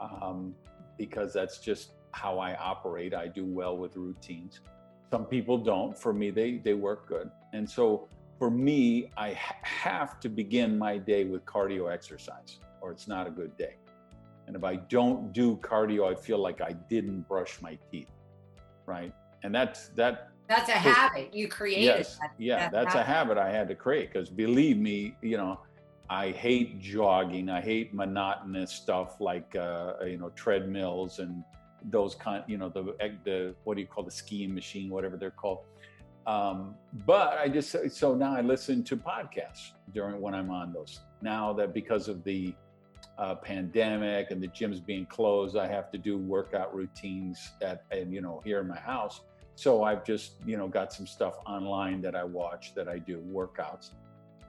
um, 0.00 0.54
because 0.96 1.32
that's 1.32 1.58
just 1.58 1.92
how 2.12 2.38
I 2.38 2.54
operate. 2.56 3.14
I 3.14 3.28
do 3.28 3.44
well 3.44 3.76
with 3.76 3.96
routines. 3.96 4.60
Some 5.10 5.24
people 5.24 5.58
don't. 5.58 5.96
For 5.96 6.12
me, 6.12 6.30
they 6.30 6.58
they 6.58 6.74
work 6.74 7.08
good. 7.08 7.30
And 7.52 7.68
so 7.68 8.08
for 8.38 8.50
me, 8.50 9.10
I 9.16 9.32
ha- 9.32 9.56
have 9.62 10.20
to 10.20 10.28
begin 10.28 10.78
my 10.78 10.98
day 10.98 11.24
with 11.24 11.44
cardio 11.44 11.92
exercise, 11.92 12.58
or 12.80 12.92
it's 12.92 13.08
not 13.08 13.26
a 13.26 13.30
good 13.30 13.56
day. 13.56 13.76
And 14.46 14.56
if 14.56 14.64
I 14.64 14.76
don't 14.76 15.32
do 15.32 15.56
cardio, 15.56 16.10
I 16.10 16.14
feel 16.14 16.38
like 16.38 16.60
I 16.60 16.72
didn't 16.72 17.28
brush 17.28 17.60
my 17.60 17.78
teeth, 17.90 18.10
right? 18.86 19.12
And 19.42 19.54
that's 19.54 19.88
that. 19.90 20.30
That's 20.48 20.70
a 20.70 20.72
habit 20.72 21.34
you 21.34 21.46
created. 21.48 21.84
Yes, 21.84 22.18
that, 22.18 22.32
yeah, 22.38 22.56
that 22.56 22.72
that's 22.72 22.94
habit. 22.94 23.00
a 23.00 23.12
habit 23.12 23.38
I 23.38 23.50
had 23.50 23.68
to 23.68 23.74
create 23.74 24.10
because 24.10 24.30
believe 24.30 24.78
me, 24.78 25.14
you 25.20 25.36
know, 25.36 25.60
I 26.10 26.30
hate 26.30 26.80
jogging. 26.80 27.50
I 27.50 27.60
hate 27.60 27.92
monotonous 27.92 28.72
stuff 28.72 29.20
like 29.20 29.54
uh, 29.56 29.94
you 30.06 30.16
know 30.16 30.30
treadmills 30.30 31.18
and 31.18 31.44
those 31.84 32.14
kind. 32.14 32.44
You 32.46 32.58
know 32.58 32.68
the 32.68 32.94
the 33.24 33.54
what 33.64 33.74
do 33.74 33.82
you 33.82 33.86
call 33.86 34.04
the 34.04 34.10
skiing 34.10 34.54
machine, 34.54 34.90
whatever 34.90 35.16
they're 35.16 35.30
called. 35.30 35.60
Um, 36.26 36.74
but 37.06 37.38
I 37.38 37.48
just 37.48 37.74
so 37.90 38.14
now 38.14 38.34
I 38.34 38.40
listen 38.40 38.84
to 38.84 38.96
podcasts 38.96 39.72
during 39.92 40.20
when 40.20 40.34
I'm 40.34 40.50
on 40.50 40.72
those. 40.72 41.00
Now 41.20 41.52
that 41.54 41.74
because 41.74 42.08
of 42.08 42.24
the 42.24 42.54
uh, 43.18 43.34
pandemic 43.34 44.30
and 44.30 44.42
the 44.42 44.48
gyms 44.48 44.84
being 44.84 45.06
closed, 45.06 45.56
I 45.56 45.66
have 45.66 45.90
to 45.90 45.98
do 45.98 46.16
workout 46.16 46.74
routines 46.74 47.52
at 47.60 47.84
and 47.90 48.12
you 48.12 48.22
know 48.22 48.40
here 48.44 48.60
in 48.60 48.68
my 48.68 48.78
house. 48.78 49.20
So 49.56 49.82
I've 49.82 50.04
just 50.04 50.34
you 50.46 50.56
know 50.56 50.68
got 50.68 50.92
some 50.92 51.06
stuff 51.06 51.36
online 51.44 52.00
that 52.02 52.14
I 52.14 52.24
watch 52.24 52.74
that 52.74 52.88
I 52.88 52.98
do 52.98 53.22
workouts. 53.30 53.90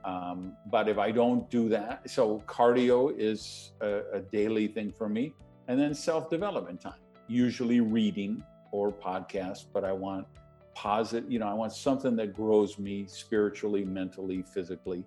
Um, 0.04 0.56
but 0.70 0.88
if 0.88 0.98
I 0.98 1.10
don't 1.10 1.48
do 1.50 1.68
that, 1.68 2.08
so 2.08 2.42
cardio 2.46 3.14
is 3.16 3.72
a, 3.80 4.02
a 4.14 4.20
daily 4.20 4.66
thing 4.68 4.92
for 4.92 5.08
me. 5.08 5.34
And 5.68 5.78
then 5.78 5.94
self 5.94 6.30
development 6.30 6.80
time, 6.80 7.00
usually 7.28 7.80
reading 7.80 8.42
or 8.72 8.92
podcast, 8.92 9.66
but 9.72 9.84
I 9.84 9.92
want 9.92 10.26
positive, 10.74 11.30
you 11.30 11.38
know, 11.38 11.48
I 11.48 11.52
want 11.52 11.72
something 11.72 12.16
that 12.16 12.34
grows 12.34 12.78
me 12.78 13.06
spiritually, 13.06 13.84
mentally, 13.84 14.42
physically. 14.42 15.04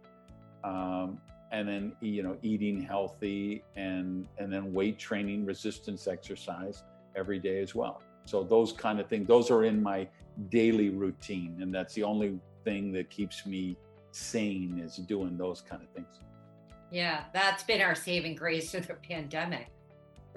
Um, 0.64 1.20
and 1.52 1.68
then, 1.68 1.94
you 2.02 2.24
know, 2.24 2.38
eating 2.42 2.82
healthy 2.82 3.64
and, 3.76 4.28
and 4.38 4.52
then 4.52 4.74
weight 4.74 4.98
training, 4.98 5.46
resistance 5.46 6.08
exercise 6.08 6.84
every 7.16 7.40
day 7.40 7.60
as 7.60 7.76
well. 7.76 8.02
So 8.26 8.44
those 8.44 8.72
kind 8.72 9.00
of 9.00 9.08
things, 9.08 9.28
those 9.28 9.52
are 9.52 9.64
in 9.64 9.82
my 9.82 10.08
daily 10.50 10.90
routine. 10.90 11.60
And 11.62 11.74
that's 11.74 11.94
the 11.94 12.04
only 12.04 12.40
thing 12.64 12.92
that 12.94 13.10
keeps 13.10 13.46
me 13.46 13.78
sane 14.16 14.80
is 14.84 14.98
doing 14.98 15.38
those 15.38 15.62
kind 15.62 15.82
of 15.82 15.90
things. 15.90 16.20
Yeah, 16.92 17.24
that's 17.34 17.64
been 17.64 17.82
our 17.82 17.96
saving 17.96 18.36
grace 18.36 18.72
through 18.72 18.82
the 18.82 18.94
pandemic. 18.94 19.68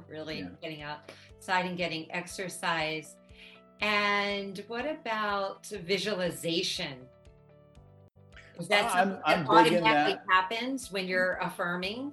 Really 0.08 0.40
yeah. 0.40 0.48
getting 0.62 0.82
outside 0.82 1.66
and 1.66 1.76
getting 1.76 2.10
exercise. 2.12 3.16
And 3.80 4.62
what 4.68 4.90
about 4.90 5.66
visualization? 5.66 6.98
Is 8.58 8.68
that 8.68 8.86
uh, 8.86 8.92
something 8.92 9.22
I'm, 9.24 9.44
that 9.44 9.50
I'm 9.50 9.58
automatically 9.58 10.14
that. 10.14 10.24
happens 10.30 10.90
when 10.90 11.06
you're 11.06 11.38
affirming? 11.42 12.12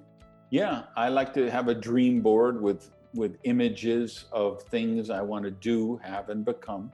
Yeah, 0.50 0.82
I 0.96 1.08
like 1.08 1.32
to 1.34 1.50
have 1.50 1.68
a 1.68 1.74
dream 1.74 2.20
board 2.20 2.60
with 2.60 2.90
with 3.14 3.38
images 3.44 4.24
of 4.32 4.62
things 4.64 5.08
I 5.08 5.22
want 5.22 5.44
to 5.44 5.50
do, 5.50 6.00
have, 6.02 6.30
and 6.30 6.44
become 6.44 6.92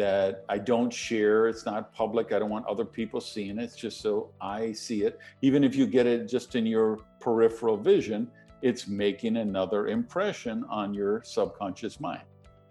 that 0.00 0.46
I 0.48 0.56
don't 0.56 0.90
share. 0.90 1.46
It's 1.46 1.66
not 1.66 1.92
public. 1.92 2.32
I 2.32 2.38
don't 2.38 2.48
want 2.48 2.66
other 2.66 2.86
people 2.86 3.20
seeing 3.20 3.58
it. 3.58 3.64
It's 3.64 3.76
just 3.76 4.00
so 4.00 4.30
I 4.40 4.72
see 4.72 5.02
it. 5.02 5.18
Even 5.42 5.62
if 5.62 5.76
you 5.76 5.86
get 5.86 6.06
it 6.06 6.26
just 6.26 6.56
in 6.56 6.64
your 6.64 7.00
peripheral 7.20 7.76
vision, 7.76 8.30
it's 8.62 8.88
making 8.88 9.36
another 9.36 9.88
impression 9.88 10.64
on 10.70 10.94
your 10.94 11.22
subconscious 11.22 12.00
mind. 12.00 12.22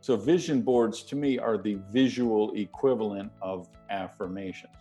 So, 0.01 0.15
vision 0.17 0.61
boards 0.61 1.03
to 1.03 1.15
me 1.15 1.37
are 1.37 1.57
the 1.57 1.77
visual 1.91 2.51
equivalent 2.55 3.31
of 3.43 3.69
affirmations. 3.91 4.73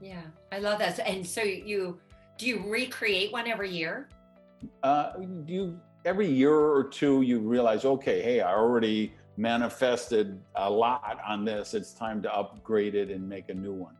Yeah, 0.00 0.22
I 0.52 0.58
love 0.60 0.78
that. 0.78 0.98
And 1.00 1.26
so, 1.26 1.42
you 1.42 2.00
do 2.38 2.46
you 2.46 2.62
recreate 2.66 3.30
one 3.30 3.46
every 3.46 3.70
year? 3.70 4.08
Uh, 4.82 5.12
you 5.46 5.78
every 6.06 6.28
year 6.28 6.54
or 6.54 6.84
two, 6.84 7.20
you 7.20 7.40
realize, 7.40 7.84
okay, 7.84 8.22
hey, 8.22 8.40
I 8.40 8.54
already 8.54 9.12
manifested 9.40 10.38
a 10.54 10.70
lot 10.70 11.18
on 11.26 11.44
this. 11.44 11.72
It's 11.72 11.92
time 11.92 12.20
to 12.22 12.32
upgrade 12.32 12.94
it 12.94 13.10
and 13.10 13.26
make 13.26 13.48
a 13.48 13.54
new 13.54 13.72
one. 13.72 13.96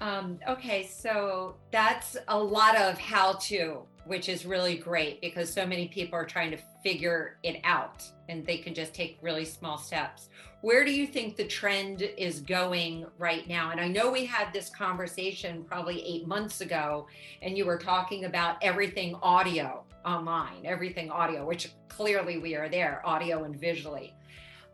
Um, 0.00 0.38
okay, 0.46 0.86
so 0.86 1.54
that's 1.70 2.16
a 2.28 2.38
lot 2.38 2.76
of 2.76 2.98
how 2.98 3.34
to, 3.34 3.78
which 4.04 4.28
is 4.28 4.44
really 4.44 4.76
great 4.76 5.20
because 5.20 5.50
so 5.50 5.64
many 5.64 5.88
people 5.88 6.18
are 6.18 6.26
trying 6.26 6.50
to 6.50 6.58
figure 6.82 7.38
it 7.42 7.60
out 7.64 8.04
and 8.28 8.44
they 8.44 8.58
can 8.58 8.74
just 8.74 8.92
take 8.92 9.18
really 9.22 9.44
small 9.44 9.78
steps. 9.78 10.28
Where 10.60 10.84
do 10.84 10.90
you 10.90 11.06
think 11.06 11.36
the 11.36 11.46
trend 11.46 12.02
is 12.18 12.40
going 12.40 13.06
right 13.18 13.48
now? 13.48 13.70
And 13.70 13.80
I 13.80 13.88
know 13.88 14.10
we 14.10 14.26
had 14.26 14.52
this 14.52 14.68
conversation 14.68 15.64
probably 15.64 16.04
eight 16.04 16.26
months 16.26 16.60
ago, 16.60 17.06
and 17.40 17.56
you 17.56 17.64
were 17.64 17.78
talking 17.78 18.24
about 18.24 18.56
everything 18.62 19.14
audio 19.22 19.85
online, 20.06 20.64
everything 20.64 21.10
audio, 21.10 21.44
which 21.44 21.72
clearly 21.88 22.38
we 22.38 22.54
are 22.54 22.68
there, 22.68 23.02
audio 23.04 23.44
and 23.44 23.58
visually. 23.58 24.14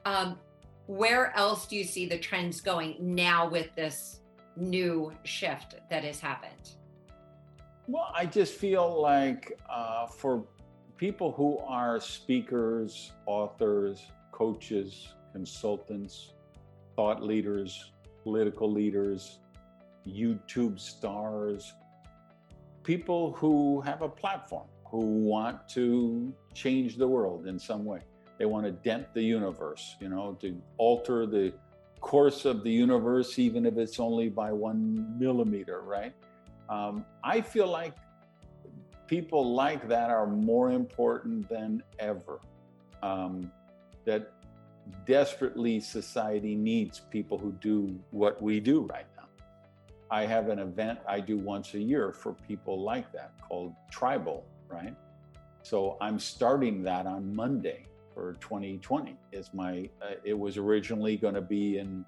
Um, 0.04 0.38
where 0.86 1.34
else 1.36 1.66
do 1.66 1.76
you 1.76 1.84
see 1.84 2.06
the 2.06 2.18
trends 2.18 2.60
going 2.60 2.96
now 3.00 3.48
with 3.48 3.74
this 3.74 4.20
new 4.56 5.12
shift 5.24 5.76
that 5.90 6.04
has 6.04 6.20
happened? 6.20 6.74
Well, 7.88 8.12
I 8.14 8.26
just 8.26 8.54
feel 8.54 9.00
like 9.00 9.58
uh, 9.68 10.06
for 10.06 10.44
people 10.96 11.32
who 11.32 11.58
are 11.58 11.98
speakers, 11.98 13.12
authors, 13.26 14.06
coaches, 14.30 15.14
consultants, 15.32 16.34
thought 16.94 17.22
leaders, 17.22 17.92
political 18.22 18.70
leaders, 18.70 19.38
YouTube 20.06 20.78
stars, 20.78 21.72
people 22.82 23.32
who 23.32 23.80
have 23.80 24.02
a 24.02 24.08
platform 24.08 24.66
who 24.92 24.98
want 24.98 25.66
to 25.70 26.32
change 26.52 26.96
the 26.98 27.08
world 27.08 27.46
in 27.46 27.58
some 27.58 27.82
way. 27.82 28.00
They 28.38 28.44
want 28.44 28.66
to 28.66 28.72
dent 28.72 29.06
the 29.14 29.22
universe, 29.22 29.96
you 30.00 30.10
know, 30.10 30.36
to 30.42 30.60
alter 30.76 31.24
the 31.24 31.54
course 32.00 32.44
of 32.44 32.62
the 32.62 32.70
universe, 32.70 33.38
even 33.38 33.64
if 33.64 33.78
it's 33.78 33.98
only 33.98 34.28
by 34.28 34.52
one 34.52 35.18
millimeter, 35.18 35.80
right? 35.80 36.12
Um, 36.68 37.06
I 37.24 37.40
feel 37.40 37.68
like 37.68 37.94
people 39.06 39.54
like 39.54 39.88
that 39.88 40.10
are 40.10 40.26
more 40.26 40.72
important 40.72 41.48
than 41.48 41.82
ever. 41.98 42.38
Um, 43.02 43.50
that 44.04 44.32
desperately 45.06 45.80
society 45.80 46.54
needs 46.54 47.00
people 47.10 47.38
who 47.38 47.52
do 47.62 47.98
what 48.10 48.42
we 48.42 48.60
do 48.60 48.82
right 48.82 49.06
now. 49.16 49.28
I 50.10 50.26
have 50.26 50.50
an 50.50 50.58
event 50.58 50.98
I 51.08 51.20
do 51.20 51.38
once 51.38 51.72
a 51.72 51.80
year 51.80 52.12
for 52.12 52.34
people 52.34 52.82
like 52.82 53.10
that 53.12 53.32
called 53.48 53.72
Tribal 53.90 54.44
right? 54.72 54.96
So 55.62 55.96
I'm 56.00 56.18
starting 56.18 56.82
that 56.84 57.06
on 57.06 57.34
Monday 57.34 57.86
for 58.14 58.34
2020. 58.40 59.16
Is 59.32 59.50
my 59.54 59.88
uh, 60.00 60.14
it 60.24 60.38
was 60.38 60.56
originally 60.56 61.16
going 61.16 61.34
to 61.34 61.40
be 61.40 61.78
in 61.78 62.04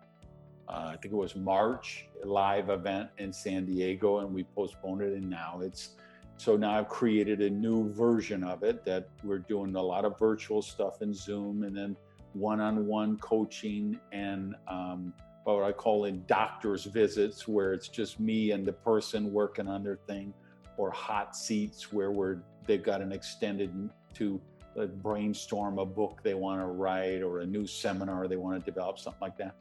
uh, 0.68 0.90
I 0.92 0.96
think 0.96 1.12
it 1.12 1.16
was 1.16 1.37
March 1.37 2.07
live 2.24 2.70
event 2.70 3.11
in 3.18 3.33
San 3.33 3.66
Diego, 3.66 4.18
and 4.18 4.33
we 4.33 4.44
postponed 4.44 5.03
it, 5.03 5.12
and 5.12 5.29
now 5.29 5.61
it's 5.62 5.90
so 6.37 6.57
now 6.57 6.79
I've 6.79 6.88
created 6.88 7.42
a 7.42 7.50
new 7.50 7.92
version 7.92 8.42
of 8.42 8.62
it 8.62 8.85
that 8.85 9.09
we're 9.22 9.38
doing 9.38 9.77
a 9.77 9.83
lot 9.83 10.05
of 10.05 10.18
virtual 10.18 10.62
stuff 10.62 11.00
in 11.03 11.14
Zoom, 11.14 11.62
and 11.62 11.77
then 11.77 11.96
one-on-one 12.33 13.18
coaching 13.18 14.00
and 14.11 14.57
um, 14.66 15.14
what 15.44 15.62
I 15.62 15.70
call 15.70 16.07
in 16.07 16.24
doctor's 16.27 16.85
visits, 16.85 17.46
where 17.46 17.72
it's 17.72 17.88
just 17.88 18.18
me 18.18 18.50
and 18.50 18.66
the 18.66 18.72
person 18.72 19.33
working 19.33 19.68
on 19.68 19.85
their 19.85 19.98
thing, 20.09 20.35
or 20.77 20.90
hot 20.90 21.37
seats 21.37 21.92
where 21.92 22.11
we're 22.11 22.38
they've 22.66 22.83
got 22.83 23.00
an 23.00 23.12
extended 23.12 23.90
to 24.14 24.40
uh, 24.79 24.87
brainstorm 24.87 25.79
a 25.79 25.87
book 25.87 26.20
they 26.22 26.35
want 26.35 26.61
to 26.61 26.66
write 26.66 27.22
or 27.22 27.40
a 27.40 27.46
new 27.46 27.66
seminar 27.66 28.27
they 28.27 28.37
want 28.37 28.59
to 28.59 28.70
develop, 28.70 28.98
something 28.98 29.20
like 29.20 29.37
that. 29.38 29.55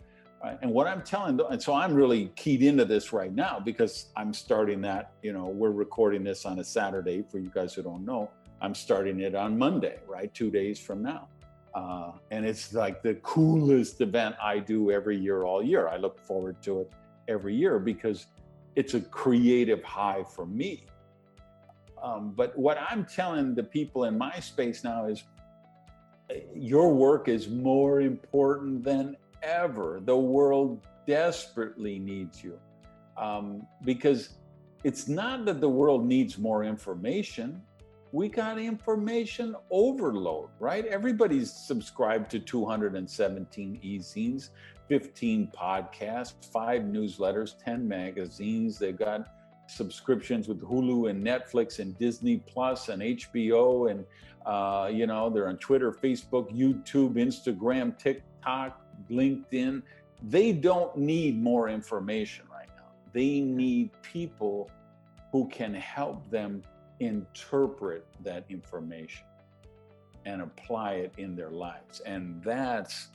Right? 0.43 0.57
And 0.61 0.71
what 0.71 0.87
I'm 0.87 1.01
telling 1.03 1.39
and 1.49 1.61
so 1.61 1.73
I'm 1.73 1.93
really 1.93 2.31
keyed 2.35 2.63
into 2.63 2.83
this 2.83 3.13
right 3.13 3.33
now 3.33 3.59
because 3.63 4.07
I'm 4.17 4.33
starting 4.33 4.81
that, 4.81 5.13
you 5.21 5.31
know, 5.31 5.45
we're 5.45 5.71
recording 5.71 6.23
this 6.23 6.45
on 6.45 6.59
a 6.59 6.63
Saturday 6.63 7.23
for 7.29 7.37
you 7.37 7.49
guys 7.49 7.73
who 7.73 7.83
don't 7.83 8.03
know. 8.03 8.29
I'm 8.61 8.75
starting 8.75 9.19
it 9.21 9.35
on 9.35 9.57
Monday, 9.57 9.99
right? 10.07 10.33
Two 10.33 10.49
days 10.49 10.79
from 10.79 11.01
now. 11.01 11.27
Uh, 11.73 12.11
and 12.31 12.45
it's 12.45 12.73
like 12.73 13.01
the 13.01 13.15
coolest 13.15 14.01
event 14.01 14.35
I 14.41 14.59
do 14.59 14.91
every 14.91 15.17
year, 15.17 15.43
all 15.43 15.63
year. 15.63 15.87
I 15.87 15.97
look 15.97 16.19
forward 16.19 16.61
to 16.63 16.81
it 16.81 16.91
every 17.27 17.55
year 17.55 17.79
because 17.79 18.27
it's 18.75 18.93
a 18.95 19.01
creative 19.01 19.83
high 19.83 20.23
for 20.23 20.45
me 20.45 20.85
um, 22.03 22.33
but 22.35 22.57
what 22.57 22.77
I'm 22.77 23.05
telling 23.05 23.55
the 23.55 23.63
people 23.63 24.03
in 24.03 24.17
my 24.17 24.37
space 24.39 24.83
now 24.83 25.07
is 25.07 25.23
uh, 26.29 26.35
your 26.53 26.93
work 26.93 27.29
is 27.29 27.47
more 27.47 28.01
important 28.01 28.83
than 28.83 29.15
ever. 29.41 30.01
The 30.03 30.17
world 30.17 30.85
desperately 31.07 31.99
needs 31.99 32.43
you 32.43 32.59
um, 33.15 33.65
because 33.85 34.35
it's 34.83 35.07
not 35.07 35.45
that 35.45 35.61
the 35.61 35.69
world 35.69 36.05
needs 36.05 36.37
more 36.37 36.65
information. 36.65 37.61
We 38.11 38.27
got 38.27 38.59
information 38.59 39.55
overload, 39.71 40.49
right? 40.59 40.85
Everybody's 40.85 41.51
subscribed 41.51 42.29
to 42.31 42.39
217 42.39 43.79
e-zines, 43.81 44.49
15 44.89 45.51
podcasts, 45.57 46.33
five 46.51 46.83
newsletters, 46.83 47.53
10 47.63 47.87
magazines. 47.87 48.77
They've 48.77 48.97
got 48.97 49.27
subscriptions 49.67 50.47
with 50.47 50.61
Hulu 50.61 51.09
and 51.09 51.25
Netflix 51.25 51.79
and 51.79 51.97
Disney 51.97 52.37
Plus 52.37 52.89
and 52.89 53.01
HBO 53.01 53.89
and 53.91 54.05
uh, 54.45 54.89
you 54.91 55.07
know 55.07 55.29
they're 55.29 55.47
on 55.47 55.57
Twitter, 55.57 55.91
Facebook, 55.91 56.51
YouTube, 56.55 57.13
Instagram, 57.13 57.97
TikTok, 57.97 58.81
LinkedIn. 59.09 59.81
They 60.21 60.51
don't 60.51 60.95
need 60.97 61.41
more 61.41 61.69
information 61.69 62.45
right 62.51 62.67
now. 62.75 62.91
They 63.13 63.39
need 63.39 63.91
people 64.01 64.69
who 65.31 65.47
can 65.47 65.73
help 65.73 66.29
them 66.29 66.61
interpret 66.99 68.05
that 68.23 68.45
information 68.49 69.25
and 70.25 70.41
apply 70.41 70.93
it 70.93 71.13
in 71.17 71.35
their 71.35 71.49
lives. 71.49 71.99
And 72.01 72.41
that's 72.43 73.09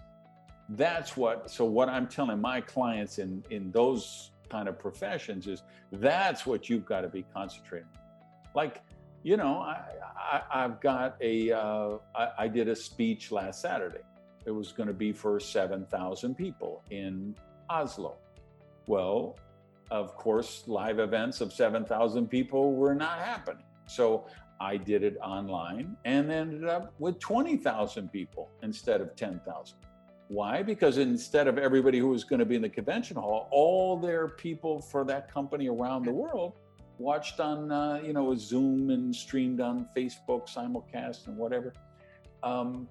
that's 0.71 1.17
what 1.17 1.51
so 1.51 1.65
what 1.65 1.89
I'm 1.89 2.07
telling 2.07 2.41
my 2.41 2.61
clients 2.61 3.19
in 3.19 3.43
in 3.51 3.71
those 3.71 4.31
kind 4.49 4.69
of 4.69 4.79
professions 4.79 5.47
is 5.47 5.63
that's 5.93 6.47
what 6.47 6.69
you've 6.69 6.87
got 6.87 7.03
to 7.03 7.09
be 7.09 7.25
concentrating 7.35 7.89
like 8.55 8.83
you 9.23 9.37
know 9.37 9.59
i, 9.59 10.43
I 10.53 10.63
have 10.63 10.81
got 10.81 11.17
a 11.21 11.53
uh, 11.53 11.99
I, 12.15 12.29
I 12.39 12.49
did 12.49 12.69
a 12.69 12.77
speech 12.77 13.33
last 13.33 13.61
saturday. 13.61 14.05
It 14.45 14.51
was 14.51 14.73
going 14.73 14.87
to 14.87 14.95
be 14.95 15.13
for 15.13 15.39
7000 15.41 16.35
people 16.35 16.83
in 16.91 17.35
oslo. 17.69 18.17
Well 18.87 19.39
of 19.91 20.15
course 20.17 20.65
live 20.67 20.99
events 20.99 21.41
of 21.41 21.53
7000 21.53 22.29
people 22.29 22.75
were 22.75 22.95
not 22.95 23.19
happening. 23.19 23.65
So 23.87 24.27
i 24.61 24.77
did 24.77 25.03
it 25.03 25.17
online 25.23 25.97
and 26.05 26.31
ended 26.31 26.65
up 26.65 26.93
with 26.99 27.19
20000 27.21 28.11
people 28.11 28.51
instead 28.63 29.01
of 29.01 29.15
10000 29.17 29.77
why? 30.29 30.63
Because 30.63 30.99
instead 30.99 31.49
of 31.49 31.59
everybody 31.59 31.99
who 31.99 32.09
was 32.09 32.23
going 32.23 32.39
to 32.39 32.45
be 32.45 32.55
in 32.55 32.63
the 32.63 32.69
convention 32.69 33.17
hall, 33.17 33.49
all 33.51 33.97
their 33.97 34.29
people 34.29 34.81
for 34.81 35.05
that 35.05 35.33
company 35.33 35.69
around 35.69 36.05
the 36.05 36.13
world 36.13 36.53
watched 36.99 37.41
on, 37.41 37.73
uh, 37.73 38.01
you 38.05 38.13
know, 38.13 38.35
Zoom 38.35 38.91
and 38.91 39.15
streamed 39.15 39.61
on 39.61 39.89
Facebook, 39.97 40.53
simulcast, 40.53 41.29
and 41.29 41.37
whatever. 41.37 41.73
Um, 42.43 42.89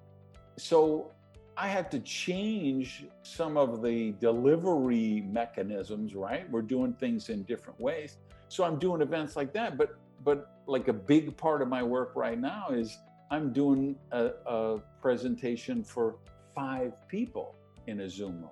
so 0.56 1.12
I 1.56 1.68
had 1.68 1.90
to 1.92 2.00
change 2.00 3.04
some 3.22 3.56
of 3.56 3.82
the 3.82 4.12
delivery 4.12 5.24
mechanisms, 5.30 6.14
right? 6.14 6.50
We're 6.50 6.62
doing 6.62 6.92
things 6.94 7.28
in 7.28 7.44
different 7.44 7.80
ways. 7.80 8.16
So 8.48 8.64
I'm 8.64 8.78
doing 8.78 9.02
events 9.02 9.36
like 9.36 9.52
that. 9.52 9.78
But 9.78 9.98
but 10.24 10.56
like 10.66 10.88
a 10.88 10.92
big 10.92 11.36
part 11.36 11.62
of 11.62 11.68
my 11.68 11.82
work 11.82 12.12
right 12.16 12.38
now 12.38 12.68
is 12.70 12.98
I'm 13.30 13.52
doing 13.52 13.96
a, 14.10 14.30
a 14.46 14.78
presentation 15.00 15.84
for 15.84 16.16
five 16.58 17.06
people 17.06 17.54
in 17.86 18.00
a 18.00 18.10
Zoom 18.10 18.40
room. 18.40 18.50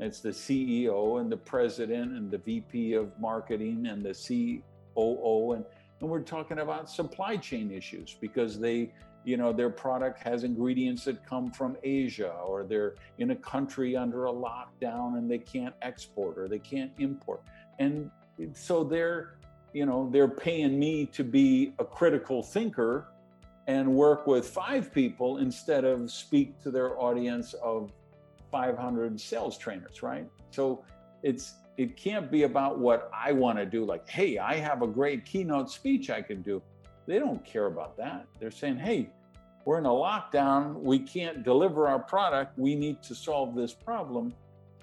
It's 0.00 0.20
the 0.20 0.30
CEO 0.30 1.20
and 1.20 1.30
the 1.30 1.36
president 1.36 2.16
and 2.16 2.30
the 2.30 2.38
VP 2.38 2.94
of 2.94 3.12
marketing 3.20 3.86
and 3.86 4.02
the 4.02 4.14
COO. 4.14 5.52
And, 5.52 5.64
and 6.00 6.08
we're 6.08 6.22
talking 6.22 6.60
about 6.60 6.88
supply 6.88 7.36
chain 7.36 7.70
issues 7.70 8.16
because 8.18 8.58
they, 8.58 8.90
you 9.24 9.36
know, 9.36 9.52
their 9.52 9.68
product 9.68 10.22
has 10.22 10.44
ingredients 10.44 11.04
that 11.04 11.26
come 11.26 11.50
from 11.50 11.76
Asia 11.82 12.32
or 12.46 12.64
they're 12.64 12.94
in 13.18 13.32
a 13.32 13.36
country 13.36 13.96
under 13.96 14.26
a 14.26 14.32
lockdown 14.32 15.18
and 15.18 15.30
they 15.30 15.38
can't 15.38 15.74
export 15.82 16.38
or 16.38 16.48
they 16.48 16.58
can't 16.58 16.92
import. 16.98 17.42
And 17.78 18.10
so 18.54 18.82
they're, 18.82 19.36
you 19.74 19.84
know, 19.84 20.08
they're 20.10 20.26
paying 20.26 20.78
me 20.78 21.04
to 21.12 21.22
be 21.22 21.74
a 21.78 21.84
critical 21.84 22.42
thinker 22.42 23.08
and 23.66 23.92
work 23.92 24.26
with 24.26 24.48
five 24.48 24.92
people 24.92 25.38
instead 25.38 25.84
of 25.84 26.10
speak 26.10 26.60
to 26.62 26.70
their 26.70 27.00
audience 27.00 27.54
of 27.54 27.92
500 28.50 29.20
sales 29.20 29.58
trainers, 29.58 30.02
right? 30.02 30.28
So 30.50 30.84
it's 31.22 31.54
it 31.76 31.94
can't 31.96 32.30
be 32.30 32.44
about 32.44 32.78
what 32.78 33.10
I 33.12 33.32
want 33.32 33.58
to 33.58 33.66
do 33.66 33.84
like, 33.84 34.08
"Hey, 34.08 34.38
I 34.38 34.54
have 34.54 34.80
a 34.82 34.86
great 34.86 35.26
keynote 35.26 35.70
speech 35.70 36.08
I 36.08 36.22
can 36.22 36.40
do." 36.42 36.62
They 37.06 37.18
don't 37.18 37.44
care 37.44 37.66
about 37.66 37.96
that. 37.98 38.26
They're 38.38 38.50
saying, 38.50 38.78
"Hey, 38.78 39.10
we're 39.64 39.78
in 39.78 39.86
a 39.86 39.90
lockdown. 39.90 40.80
We 40.80 40.98
can't 40.98 41.42
deliver 41.42 41.86
our 41.86 41.98
product. 41.98 42.58
We 42.58 42.74
need 42.74 43.02
to 43.02 43.14
solve 43.14 43.54
this 43.54 43.74
problem." 43.74 44.32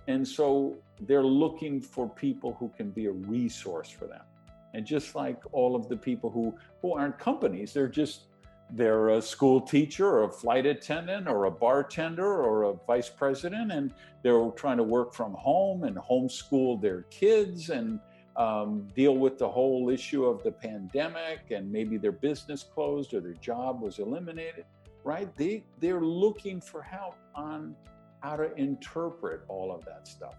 And 0.07 0.27
so 0.27 0.77
they're 1.01 1.23
looking 1.23 1.81
for 1.81 2.07
people 2.07 2.53
who 2.59 2.69
can 2.77 2.91
be 2.91 3.05
a 3.07 3.11
resource 3.11 3.89
for 3.89 4.05
them. 4.05 4.25
And 4.73 4.85
just 4.85 5.15
like 5.15 5.41
all 5.51 5.75
of 5.75 5.87
the 5.87 5.97
people 5.97 6.29
who 6.29 6.55
who 6.81 6.93
aren't 6.93 7.17
companies, 7.17 7.73
they're 7.73 7.87
just 7.87 8.27
they're 8.71 9.09
a 9.09 9.21
school 9.21 9.61
teacher 9.61 10.07
or 10.07 10.23
a 10.23 10.29
flight 10.29 10.65
attendant 10.65 11.27
or 11.27 11.45
a 11.45 11.51
bartender 11.51 12.43
or 12.43 12.63
a 12.63 12.73
vice 12.87 13.09
president 13.09 13.71
and 13.71 13.93
they're 14.23 14.49
trying 14.55 14.77
to 14.77 14.83
work 14.83 15.13
from 15.13 15.33
home 15.33 15.83
and 15.83 15.95
homeschool 15.97 16.81
their 16.81 17.03
kids 17.03 17.69
and 17.69 17.99
um, 18.35 18.87
deal 18.95 19.15
with 19.15 19.37
the 19.37 19.47
whole 19.47 19.89
issue 19.89 20.25
of 20.25 20.41
the 20.41 20.51
pandemic 20.51 21.51
and 21.51 21.71
maybe 21.71 21.97
their 21.97 22.11
business 22.11 22.63
closed 22.63 23.13
or 23.13 23.19
their 23.19 23.33
job 23.33 23.81
was 23.81 23.99
eliminated 23.99 24.65
right? 25.03 25.35
They 25.35 25.63
they're 25.79 26.01
looking 26.01 26.61
for 26.61 26.81
help 26.81 27.15
on 27.35 27.75
how 28.21 28.37
to 28.37 28.53
interpret 28.55 29.41
all 29.47 29.73
of 29.73 29.83
that 29.85 30.07
stuff. 30.07 30.35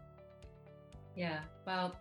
Yeah 1.16 1.40
well 1.66 1.94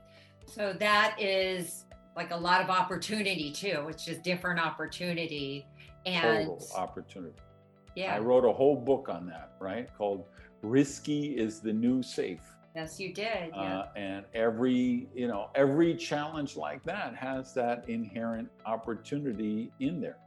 so 0.45 0.73
that 0.73 1.15
is 1.19 1.85
like 2.15 2.31
a 2.31 2.35
lot 2.35 2.61
of 2.61 2.69
opportunity 2.69 3.51
too 3.51 3.85
it's 3.87 4.03
just 4.03 4.23
different 4.23 4.59
opportunity 4.59 5.65
and 6.05 6.47
total 6.47 6.67
opportunity. 6.75 7.35
Yeah. 7.95 8.15
I 8.15 8.19
wrote 8.19 8.45
a 8.45 8.51
whole 8.51 8.75
book 8.75 9.07
on 9.09 9.27
that, 9.27 9.51
right? 9.59 9.87
Called 9.97 10.25
Risky 10.61 11.37
is 11.37 11.59
the 11.59 11.73
New 11.73 12.01
Safe. 12.01 12.41
Yes, 12.75 12.99
you 12.99 13.13
did. 13.13 13.51
Yeah. 13.53 13.79
Uh, 13.79 13.87
and 13.95 14.25
every, 14.33 15.07
you 15.13 15.27
know, 15.27 15.49
every 15.53 15.95
challenge 15.95 16.55
like 16.57 16.83
that 16.83 17.15
has 17.15 17.53
that 17.53 17.87
inherent 17.87 18.49
opportunity 18.65 19.71
in 19.79 20.01
there. 20.01 20.17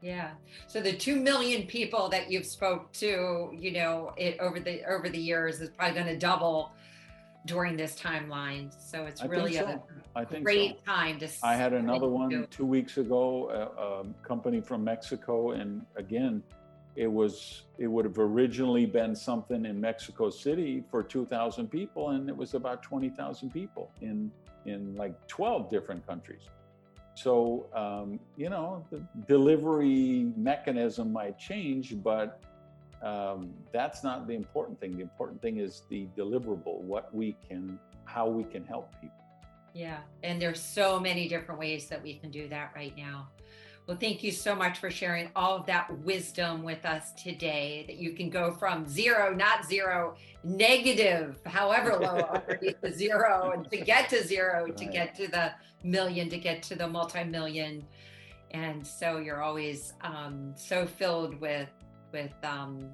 Yeah. 0.00 0.32
So 0.66 0.80
the 0.80 0.92
2 0.92 1.14
million 1.14 1.68
people 1.68 2.08
that 2.08 2.28
you've 2.28 2.46
spoke 2.46 2.92
to, 2.94 3.56
you 3.56 3.70
know, 3.70 4.12
it 4.16 4.36
over 4.40 4.58
the 4.58 4.82
over 4.84 5.08
the 5.08 5.18
years 5.18 5.60
is 5.60 5.70
probably 5.70 5.94
going 5.94 6.08
to 6.08 6.18
double 6.18 6.72
during 7.46 7.76
this 7.76 7.94
timeline. 7.94 8.72
So 8.78 9.04
it's 9.04 9.22
I 9.22 9.26
really 9.26 9.54
so. 9.54 9.82
a 10.14 10.24
great 10.40 10.78
so. 10.84 10.92
time 10.92 11.18
to. 11.18 11.28
I 11.42 11.54
had 11.54 11.72
another 11.72 12.06
do. 12.06 12.12
one 12.12 12.46
two 12.50 12.66
weeks 12.66 12.98
ago, 12.98 13.50
a, 13.50 13.82
a 13.82 14.26
company 14.26 14.60
from 14.60 14.84
Mexico, 14.84 15.52
and 15.52 15.84
again, 15.96 16.42
it 16.94 17.10
was 17.10 17.62
it 17.78 17.86
would 17.86 18.04
have 18.04 18.18
originally 18.18 18.86
been 18.86 19.16
something 19.16 19.64
in 19.64 19.80
Mexico 19.80 20.30
City 20.30 20.84
for 20.90 21.02
2,000 21.02 21.68
people, 21.68 22.10
and 22.10 22.28
it 22.28 22.36
was 22.36 22.54
about 22.54 22.82
20,000 22.82 23.50
people 23.50 23.90
in 24.00 24.30
in 24.64 24.94
like 24.94 25.14
12 25.26 25.70
different 25.70 26.06
countries. 26.06 26.42
So 27.14 27.66
um, 27.74 28.20
you 28.36 28.50
know, 28.50 28.84
the 28.90 29.02
delivery 29.26 30.30
mechanism 30.36 31.12
might 31.12 31.38
change, 31.38 32.00
but 32.02 32.40
um, 33.02 33.52
that's 33.72 34.04
not 34.04 34.26
the 34.26 34.34
important 34.34 34.80
thing. 34.80 34.96
The 34.96 35.02
important 35.02 35.42
thing 35.42 35.58
is 35.58 35.82
the 35.88 36.08
deliverable, 36.16 36.80
what 36.80 37.12
we 37.14 37.36
can, 37.48 37.78
how 38.04 38.28
we 38.28 38.44
can 38.44 38.64
help 38.64 38.92
people. 39.00 39.16
Yeah. 39.74 39.98
And 40.22 40.40
there's 40.40 40.60
so 40.60 41.00
many 41.00 41.28
different 41.28 41.58
ways 41.58 41.88
that 41.88 42.02
we 42.02 42.14
can 42.14 42.30
do 42.30 42.48
that 42.48 42.72
right 42.74 42.96
now. 42.96 43.28
Well, 43.86 43.96
thank 43.96 44.22
you 44.22 44.30
so 44.30 44.54
much 44.54 44.78
for 44.78 44.92
sharing 44.92 45.30
all 45.34 45.56
of 45.56 45.66
that 45.66 45.98
wisdom 46.00 46.62
with 46.62 46.84
us 46.84 47.12
today. 47.20 47.84
That 47.88 47.96
you 47.96 48.12
can 48.12 48.30
go 48.30 48.52
from 48.52 48.86
zero, 48.86 49.34
not 49.34 49.66
zero, 49.66 50.14
negative, 50.44 51.40
however 51.44 51.96
low 51.96 52.40
the 52.80 52.92
zero, 52.92 53.50
and 53.50 53.68
to 53.72 53.78
get 53.78 54.08
to 54.10 54.22
zero, 54.24 54.68
to 54.68 54.84
get 54.84 55.16
to 55.16 55.26
the 55.26 55.52
million, 55.82 56.28
to 56.28 56.38
get 56.38 56.62
to 56.64 56.76
the 56.76 56.86
multi 56.86 57.24
million. 57.24 57.84
And 58.52 58.86
so 58.86 59.18
you're 59.18 59.42
always 59.42 59.94
um, 60.02 60.52
so 60.54 60.86
filled 60.86 61.40
with 61.40 61.68
with 62.12 62.32
um, 62.44 62.90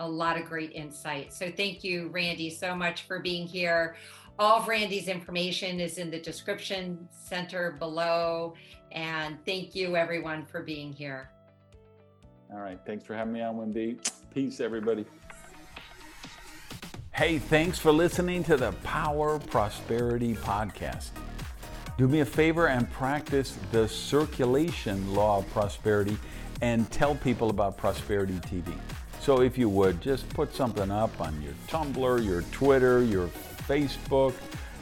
a 0.00 0.08
lot 0.08 0.38
of 0.38 0.46
great 0.46 0.72
insight. 0.72 1.32
So 1.32 1.50
thank 1.50 1.84
you, 1.84 2.08
Randy, 2.08 2.50
so 2.50 2.74
much 2.74 3.02
for 3.02 3.20
being 3.20 3.46
here. 3.46 3.96
All 4.38 4.60
of 4.60 4.68
Randy's 4.68 5.08
information 5.08 5.80
is 5.80 5.98
in 5.98 6.10
the 6.10 6.18
description 6.18 7.08
center 7.10 7.76
below. 7.78 8.54
And 8.90 9.38
thank 9.46 9.74
you, 9.74 9.96
everyone, 9.96 10.44
for 10.44 10.62
being 10.62 10.92
here. 10.92 11.30
All 12.52 12.60
right. 12.60 12.78
Thanks 12.84 13.04
for 13.04 13.14
having 13.14 13.32
me 13.32 13.42
on, 13.42 13.56
Wendy. 13.56 13.98
Peace, 14.34 14.60
everybody. 14.60 15.06
Hey, 17.12 17.38
thanks 17.38 17.78
for 17.78 17.92
listening 17.92 18.42
to 18.44 18.56
the 18.56 18.72
Power 18.84 19.38
Prosperity 19.38 20.34
Podcast. 20.34 21.10
Do 21.98 22.08
me 22.08 22.20
a 22.20 22.24
favor 22.24 22.68
and 22.68 22.90
practice 22.90 23.56
the 23.70 23.86
circulation 23.86 25.14
law 25.14 25.38
of 25.38 25.50
prosperity 25.52 26.16
and 26.62 26.90
tell 26.90 27.14
people 27.16 27.50
about 27.50 27.76
Prosperity 27.76 28.38
TV. 28.40 28.72
So 29.20 29.42
if 29.42 29.58
you 29.58 29.68
would, 29.68 30.00
just 30.00 30.28
put 30.30 30.54
something 30.54 30.90
up 30.90 31.20
on 31.20 31.40
your 31.42 31.52
Tumblr, 31.68 32.24
your 32.24 32.42
Twitter, 32.52 33.02
your 33.02 33.28
Facebook, 33.68 34.32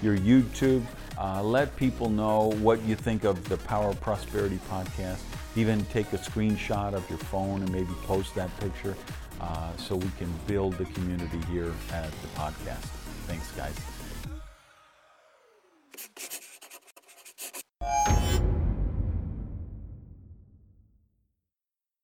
your 0.03 0.17
YouTube. 0.17 0.85
Uh, 1.19 1.43
let 1.43 1.75
people 1.77 2.09
know 2.09 2.53
what 2.61 2.81
you 2.83 2.95
think 2.95 3.25
of 3.25 3.47
the 3.49 3.57
Power 3.59 3.95
Prosperity 3.95 4.59
podcast. 4.71 5.21
Even 5.57 5.85
take 5.87 6.13
a 6.13 6.19
screenshot 6.19 6.95
of 6.95 7.09
your 7.11 7.19
phone 7.19 7.63
and 7.63 7.73
maybe 7.73 7.93
post 8.05 8.35
that 8.35 8.49
picture 8.61 8.97
uh, 9.41 9.77
so 9.77 9.97
we 9.97 10.11
can 10.19 10.33
build 10.47 10.75
the 10.75 10.85
community 10.87 11.41
here 11.51 11.73
at 11.93 12.11
the 12.11 12.29
podcast. 12.29 12.87
Thanks, 13.27 13.51
guys. 13.53 13.75